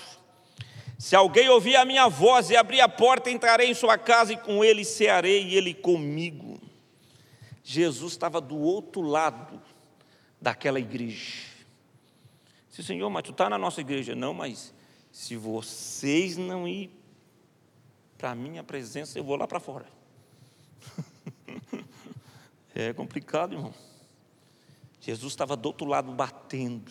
Se 0.96 1.16
alguém 1.16 1.48
ouvir 1.48 1.74
a 1.74 1.84
minha 1.84 2.08
voz 2.08 2.50
e 2.50 2.56
abrir 2.56 2.80
a 2.80 2.88
porta, 2.88 3.32
entrarei 3.32 3.68
em 3.68 3.74
sua 3.74 3.98
casa 3.98 4.32
e 4.32 4.36
com 4.36 4.64
ele 4.64 4.84
cearei 4.84 5.42
e 5.42 5.56
ele 5.56 5.74
comigo. 5.74 6.60
Jesus 7.64 8.12
estava 8.12 8.40
do 8.40 8.56
outro 8.56 9.00
lado 9.02 9.60
daquela 10.40 10.78
igreja. 10.78 11.48
Disse, 12.70 12.84
Senhor, 12.84 13.10
mas 13.10 13.24
tu 13.24 13.32
está 13.32 13.50
na 13.50 13.58
nossa 13.58 13.80
igreja. 13.80 14.14
Não, 14.14 14.32
mas 14.32 14.72
se 15.10 15.34
vocês 15.34 16.36
não 16.36 16.68
ir 16.68 16.92
para 18.16 18.30
a 18.30 18.34
minha 18.36 18.62
presença, 18.62 19.18
eu 19.18 19.24
vou 19.24 19.34
lá 19.34 19.48
para 19.48 19.58
fora. 19.58 19.86
é 22.72 22.92
complicado, 22.92 23.54
irmão. 23.54 23.74
Jesus 25.04 25.32
estava 25.32 25.54
do 25.54 25.66
outro 25.66 25.86
lado 25.86 26.10
batendo. 26.12 26.90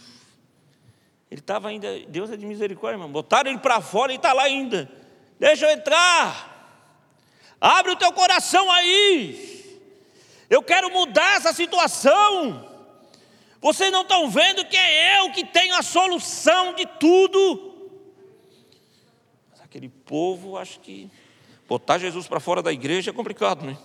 Ele 1.32 1.42
estava 1.42 1.70
ainda, 1.70 1.88
Deus 2.08 2.30
é 2.30 2.38
de 2.38 2.46
misericórdia, 2.46 2.96
irmão. 2.96 3.12
Botaram 3.12 3.50
ele 3.50 3.60
para 3.60 3.82
fora 3.82 4.12
e 4.12 4.18
está 4.18 4.34
lá 4.34 4.44
ainda. 4.44 4.88
Deixa 5.40 5.66
eu 5.66 5.72
entrar. 5.72 6.52
Abre 7.60 7.92
o 7.92 7.96
teu 7.96 8.14
coração 8.14 8.72
aí. 8.72 9.82
Eu 10.48 10.62
quero 10.62 10.92
mudar 10.92 11.38
essa 11.38 11.52
situação. 11.54 12.70
Vocês 13.60 13.92
não 13.92 14.04
estão 14.04 14.30
vendo 14.30 14.64
que 14.66 14.78
é 14.78 15.20
eu 15.20 15.32
que 15.32 15.44
tenho 15.46 15.74
a 15.74 15.82
solução 15.82 16.76
de 16.76 16.86
tudo. 16.86 17.74
Mas 19.50 19.62
aquele 19.62 19.90
povo, 19.90 20.56
acho 20.56 20.80
que 20.82 21.10
botar 21.68 21.98
Jesus 21.98 22.28
para 22.28 22.40
fora 22.40 22.62
da 22.62 22.72
igreja 22.72 23.10
é 23.10 23.14
complicado, 23.14 23.66
né? 23.66 23.76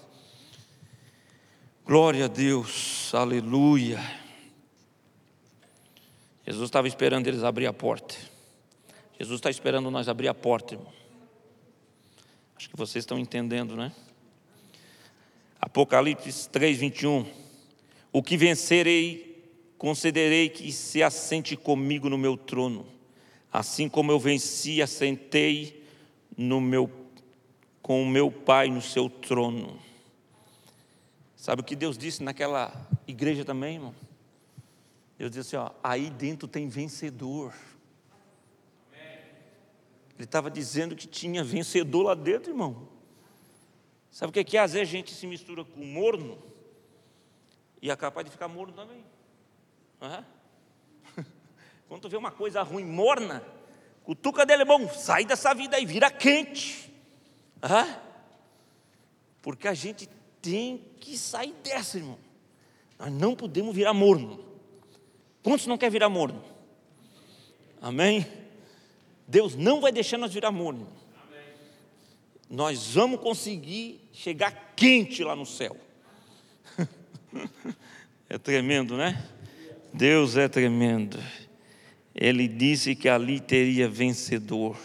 Glória 1.88 2.26
a 2.26 2.28
Deus, 2.28 3.14
aleluia. 3.14 3.98
Jesus 6.46 6.68
estava 6.68 6.86
esperando 6.86 7.28
eles 7.28 7.42
abrir 7.42 7.66
a 7.66 7.72
porta. 7.72 8.14
Jesus 9.18 9.38
está 9.38 9.48
esperando 9.48 9.90
nós 9.90 10.06
abrir 10.06 10.28
a 10.28 10.34
porta, 10.34 10.74
irmão. 10.74 10.92
Acho 12.54 12.68
que 12.68 12.76
vocês 12.76 13.04
estão 13.04 13.18
entendendo, 13.18 13.74
né? 13.74 13.90
Apocalipse 15.58 16.50
3, 16.50 16.76
21. 16.76 17.24
O 18.12 18.22
que 18.22 18.36
vencerei 18.36 19.50
concederei 19.78 20.50
que 20.50 20.70
se 20.70 21.02
assente 21.02 21.56
comigo 21.56 22.10
no 22.10 22.18
meu 22.18 22.36
trono, 22.36 22.86
assim 23.50 23.88
como 23.88 24.12
eu 24.12 24.20
venci, 24.20 24.82
assentei 24.82 25.82
no 26.36 26.60
meu, 26.60 26.90
com 27.80 28.02
o 28.02 28.06
meu 28.06 28.30
Pai 28.30 28.68
no 28.68 28.82
seu 28.82 29.08
trono. 29.08 29.87
Sabe 31.48 31.62
o 31.62 31.64
que 31.64 31.74
Deus 31.74 31.96
disse 31.96 32.22
naquela 32.22 32.70
igreja 33.06 33.42
também, 33.42 33.76
irmão? 33.76 33.94
Deus 35.16 35.30
disse 35.30 35.56
assim: 35.56 35.66
ó, 35.66 35.70
aí 35.82 36.10
dentro 36.10 36.46
tem 36.46 36.68
vencedor. 36.68 37.54
Ele 38.92 40.24
estava 40.24 40.50
dizendo 40.50 40.94
que 40.94 41.06
tinha 41.06 41.42
vencedor 41.42 42.02
lá 42.02 42.14
dentro, 42.14 42.50
irmão. 42.50 42.86
Sabe 44.10 44.28
o 44.28 44.32
que 44.34 44.40
é 44.40 44.44
que 44.44 44.58
às 44.58 44.74
vezes 44.74 44.90
a 44.90 44.92
gente 44.92 45.14
se 45.14 45.26
mistura 45.26 45.64
com 45.64 45.82
morno 45.82 46.36
e 47.80 47.90
é 47.90 47.96
capaz 47.96 48.26
de 48.26 48.30
ficar 48.30 48.48
morno 48.48 48.74
também. 48.74 49.02
Uhum. 50.02 51.24
Quando 51.88 52.02
tu 52.02 52.08
vê 52.10 52.18
uma 52.18 52.30
coisa 52.30 52.62
ruim, 52.62 52.84
morna, 52.84 53.42
cutuca 54.04 54.44
dele, 54.44 54.66
bom, 54.66 54.86
sai 54.90 55.24
dessa 55.24 55.54
vida 55.54 55.78
aí, 55.78 55.86
vira 55.86 56.10
quente. 56.10 56.92
Uhum. 57.62 58.00
Porque 59.40 59.66
a 59.66 59.72
gente 59.72 60.10
tem 60.50 60.80
que 60.98 61.16
sair 61.16 61.54
dessa, 61.62 61.98
irmão. 61.98 62.18
Nós 62.98 63.12
não 63.12 63.34
podemos 63.34 63.74
virar 63.74 63.92
morno. 63.92 64.44
Quantos 65.42 65.66
não 65.66 65.76
quer 65.76 65.90
virar 65.90 66.08
morno? 66.08 66.42
Amém? 67.80 68.26
Deus 69.26 69.54
não 69.54 69.80
vai 69.80 69.92
deixar 69.92 70.16
nós 70.16 70.32
virar 70.32 70.50
morno. 70.50 70.88
Nós 72.48 72.94
vamos 72.94 73.20
conseguir 73.20 74.00
chegar 74.10 74.72
quente 74.74 75.22
lá 75.22 75.36
no 75.36 75.46
céu. 75.46 75.76
É 78.30 78.36
tremendo, 78.36 78.94
né? 78.94 79.26
Deus 79.90 80.36
é 80.36 80.46
tremendo. 80.48 81.18
Ele 82.14 82.46
disse 82.46 82.94
que 82.94 83.08
ali 83.08 83.40
teria 83.40 83.88
vencedor 83.88 84.78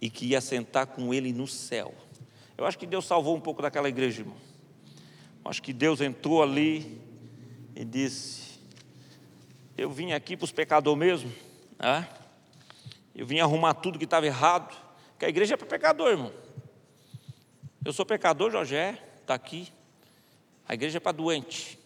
e 0.00 0.08
que 0.08 0.24
ia 0.28 0.40
sentar 0.40 0.86
com 0.86 1.12
ele 1.12 1.34
no 1.34 1.46
céu. 1.46 1.94
Eu 2.56 2.64
acho 2.64 2.78
que 2.78 2.86
Deus 2.86 3.04
salvou 3.04 3.36
um 3.36 3.40
pouco 3.40 3.60
daquela 3.60 3.88
igreja, 3.88 4.22
irmão. 4.22 4.36
Eu 5.44 5.50
acho 5.50 5.62
que 5.62 5.72
Deus 5.72 6.00
entrou 6.00 6.42
ali 6.42 7.00
e 7.74 7.84
disse: 7.84 8.58
Eu 9.76 9.90
vim 9.90 10.12
aqui 10.12 10.36
para 10.36 10.44
os 10.44 10.52
pecadores 10.52 10.98
mesmo, 10.98 11.32
né? 11.78 12.08
eu 13.14 13.26
vim 13.26 13.40
arrumar 13.40 13.74
tudo 13.74 13.98
que 13.98 14.04
estava 14.04 14.26
errado, 14.26 14.76
que 15.18 15.24
a 15.24 15.28
igreja 15.28 15.54
é 15.54 15.56
para 15.56 15.66
pecador, 15.66 16.10
irmão. 16.10 16.32
Eu 17.84 17.92
sou 17.92 18.04
pecador, 18.04 18.50
Jorge, 18.50 18.74
está 19.20 19.34
aqui. 19.34 19.72
A 20.68 20.74
igreja 20.74 20.98
é 20.98 21.00
para 21.00 21.12
doente. 21.12 21.78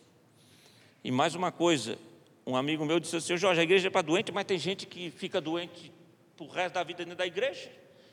E 1.04 1.10
mais 1.10 1.34
uma 1.34 1.52
coisa, 1.52 1.98
um 2.46 2.56
amigo 2.56 2.84
meu 2.84 2.98
disse 2.98 3.16
assim, 3.16 3.36
Jorge, 3.36 3.60
a 3.60 3.62
igreja 3.62 3.88
é 3.88 3.90
para 3.90 4.02
doente, 4.02 4.32
mas 4.32 4.44
tem 4.44 4.58
gente 4.58 4.86
que 4.86 5.10
fica 5.10 5.40
doente 5.40 5.92
o 6.38 6.46
resto 6.46 6.74
da 6.74 6.82
vida 6.82 7.04
dentro 7.04 7.18
da 7.18 7.26
igreja. 7.26 7.70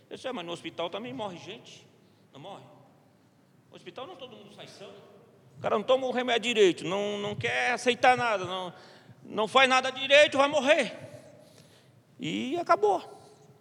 Eu 0.10 0.18
disse, 0.18 0.28
é, 0.28 0.34
mas 0.34 0.46
no 0.46 0.52
hospital 0.52 0.90
também 0.90 1.14
morre 1.14 1.38
gente. 1.38 1.87
Não 2.34 2.40
morre? 2.40 2.64
No 3.70 3.76
hospital 3.76 4.08
não 4.08 4.16
todo 4.16 4.36
mundo 4.36 4.54
sai 4.56 4.68
são. 4.68 4.90
O 5.58 5.62
cara 5.62 5.76
não 5.76 5.84
toma 5.84 6.06
o 6.08 6.12
remédio 6.12 6.54
direito, 6.54 6.84
não, 6.84 7.18
não 7.18 7.36
quer 7.36 7.72
aceitar 7.72 8.16
nada, 8.16 8.46
não, 8.46 8.74
não 9.24 9.48
faz 9.48 9.68
nada 9.68 9.92
direito, 9.92 10.38
vai 10.38 10.48
morrer. 10.48 10.96
E 12.20 12.58
acabou. 12.58 13.18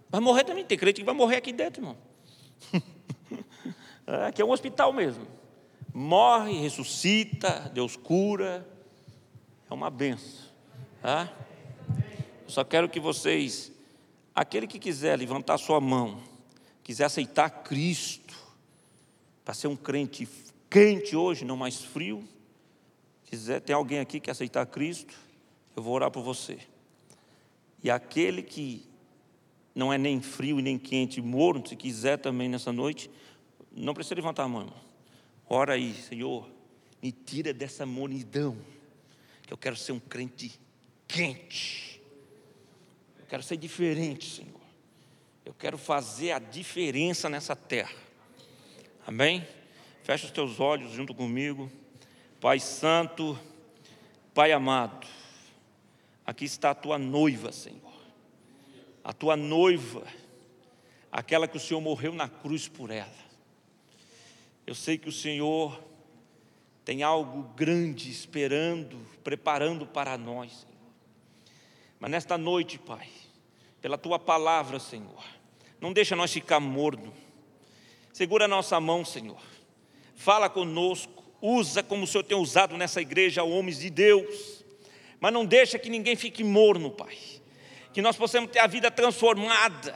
Vai 0.08 0.20
morrer 0.20 0.44
também. 0.44 0.64
Tem 0.64 0.78
crente 0.78 1.00
que 1.00 1.04
vai 1.06 1.14
morrer 1.14 1.36
aqui 1.36 1.52
dentro, 1.52 1.82
irmão. 1.82 1.96
É, 4.08 4.26
aqui 4.26 4.40
é 4.40 4.44
um 4.44 4.52
hospital 4.52 4.92
mesmo. 4.92 5.26
Morre, 5.92 6.60
ressuscita, 6.60 7.68
Deus 7.74 7.96
cura. 7.96 8.64
É 9.68 9.74
uma 9.74 9.90
benção. 9.90 10.46
Tá? 11.02 11.28
Eu 12.44 12.48
só 12.48 12.62
quero 12.62 12.88
que 12.88 13.00
vocês, 13.00 13.72
aquele 14.32 14.68
que 14.68 14.78
quiser 14.78 15.18
levantar 15.18 15.58
sua 15.58 15.80
mão, 15.80 16.22
quiser 16.84 17.06
aceitar 17.06 17.50
Cristo, 17.50 18.25
para 19.46 19.54
ser 19.54 19.68
um 19.68 19.76
crente 19.76 20.28
quente 20.68 21.14
hoje, 21.14 21.44
não 21.44 21.56
mais 21.56 21.80
frio, 21.80 22.26
quiser, 23.26 23.60
tem 23.60 23.76
alguém 23.76 24.00
aqui 24.00 24.18
que 24.18 24.28
aceitar 24.28 24.66
Cristo, 24.66 25.14
eu 25.76 25.84
vou 25.84 25.94
orar 25.94 26.10
por 26.10 26.24
você. 26.24 26.58
E 27.80 27.88
aquele 27.88 28.42
que 28.42 28.84
não 29.72 29.92
é 29.92 29.98
nem 29.98 30.20
frio 30.20 30.58
e 30.58 30.62
nem 30.62 30.76
quente, 30.76 31.22
morno, 31.22 31.64
se 31.64 31.76
quiser 31.76 32.16
também 32.16 32.48
nessa 32.48 32.72
noite, 32.72 33.08
não 33.70 33.94
precisa 33.94 34.16
levantar 34.16 34.42
a 34.42 34.48
mão. 34.48 34.72
Ora 35.48 35.74
aí, 35.74 35.94
Senhor, 35.94 36.50
me 37.00 37.12
tira 37.12 37.54
dessa 37.54 37.86
monidão 37.86 38.58
que 39.46 39.52
eu 39.52 39.56
quero 39.56 39.76
ser 39.76 39.92
um 39.92 40.00
crente 40.00 40.58
quente. 41.06 42.02
Eu 43.20 43.26
quero 43.26 43.44
ser 43.44 43.58
diferente, 43.58 44.28
Senhor. 44.28 44.60
Eu 45.44 45.54
quero 45.54 45.78
fazer 45.78 46.32
a 46.32 46.40
diferença 46.40 47.28
nessa 47.28 47.54
terra. 47.54 48.05
Amém? 49.06 49.46
Fecha 50.02 50.26
os 50.26 50.32
teus 50.32 50.58
olhos 50.58 50.90
junto 50.90 51.14
comigo. 51.14 51.70
Pai 52.40 52.58
Santo, 52.58 53.38
Pai 54.34 54.50
amado, 54.50 55.06
aqui 56.26 56.44
está 56.44 56.72
a 56.72 56.74
tua 56.74 56.98
noiva, 56.98 57.52
Senhor. 57.52 57.94
A 59.04 59.12
tua 59.12 59.36
noiva, 59.36 60.04
aquela 61.12 61.46
que 61.46 61.56
o 61.56 61.60
Senhor 61.60 61.80
morreu 61.80 62.12
na 62.12 62.28
cruz 62.28 62.66
por 62.66 62.90
ela. 62.90 63.14
Eu 64.66 64.74
sei 64.74 64.98
que 64.98 65.08
o 65.08 65.12
Senhor 65.12 65.80
tem 66.84 67.04
algo 67.04 67.44
grande 67.54 68.10
esperando, 68.10 68.98
preparando 69.22 69.86
para 69.86 70.18
nós, 70.18 70.50
Senhor. 70.50 70.74
Mas 72.00 72.10
nesta 72.10 72.36
noite, 72.36 72.76
Pai, 72.76 73.08
pela 73.80 73.96
tua 73.96 74.18
palavra, 74.18 74.80
Senhor, 74.80 75.24
não 75.80 75.92
deixa 75.92 76.16
nós 76.16 76.32
ficar 76.32 76.58
morno. 76.58 77.14
Segura 78.16 78.46
a 78.46 78.48
nossa 78.48 78.80
mão, 78.80 79.04
Senhor. 79.04 79.36
Fala 80.14 80.48
conosco, 80.48 81.22
usa 81.38 81.82
como 81.82 82.04
o 82.04 82.06
Senhor 82.06 82.24
tem 82.24 82.34
usado 82.34 82.74
nessa 82.74 82.98
igreja 82.98 83.42
homens 83.42 83.78
de 83.78 83.90
Deus. 83.90 84.64
Mas 85.20 85.34
não 85.34 85.44
deixa 85.44 85.78
que 85.78 85.90
ninguém 85.90 86.16
fique 86.16 86.42
morno, 86.42 86.90
Pai. 86.90 87.14
Que 87.92 88.00
nós 88.00 88.16
possamos 88.16 88.50
ter 88.50 88.60
a 88.60 88.66
vida 88.66 88.90
transformada 88.90 89.94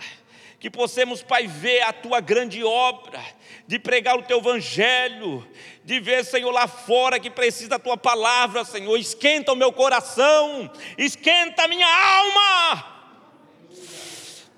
que 0.59 0.69
possamos, 0.69 1.23
Pai, 1.23 1.47
ver 1.47 1.81
a 1.81 1.95
tua 1.95 2.21
grande 2.21 2.63
obra, 2.63 3.19
de 3.67 3.79
pregar 3.79 4.19
o 4.19 4.23
teu 4.23 4.37
evangelho, 4.37 5.49
de 5.83 5.99
ver, 5.99 6.23
Senhor, 6.23 6.51
lá 6.51 6.69
fora 6.69 7.19
que 7.19 7.31
precisa 7.31 7.71
da 7.71 7.79
tua 7.79 7.97
palavra, 7.97 8.67
Senhor. 8.67 8.99
Esquenta 8.99 9.55
o 9.55 9.57
meu 9.57 9.73
coração, 9.73 10.71
esquenta 10.99 11.63
a 11.63 11.69
minha 11.69 11.89
alma. 11.89 12.87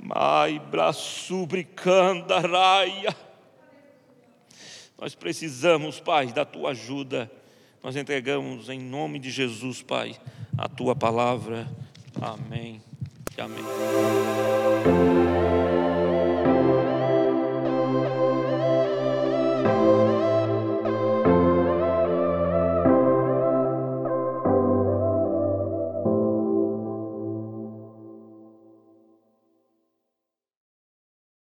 Mai 0.00 0.58
braço 0.58 1.46
bricanda 1.46 2.40
raia. 2.40 3.31
Nós 5.02 5.16
precisamos, 5.16 5.98
Pai, 5.98 6.32
da 6.32 6.44
tua 6.44 6.70
ajuda. 6.70 7.28
Nós 7.82 7.96
entregamos 7.96 8.68
em 8.68 8.78
nome 8.78 9.18
de 9.18 9.32
Jesus, 9.32 9.82
Pai, 9.82 10.14
a 10.56 10.68
tua 10.68 10.94
palavra. 10.94 11.68
Amém. 12.20 12.80
Amém. 13.36 13.64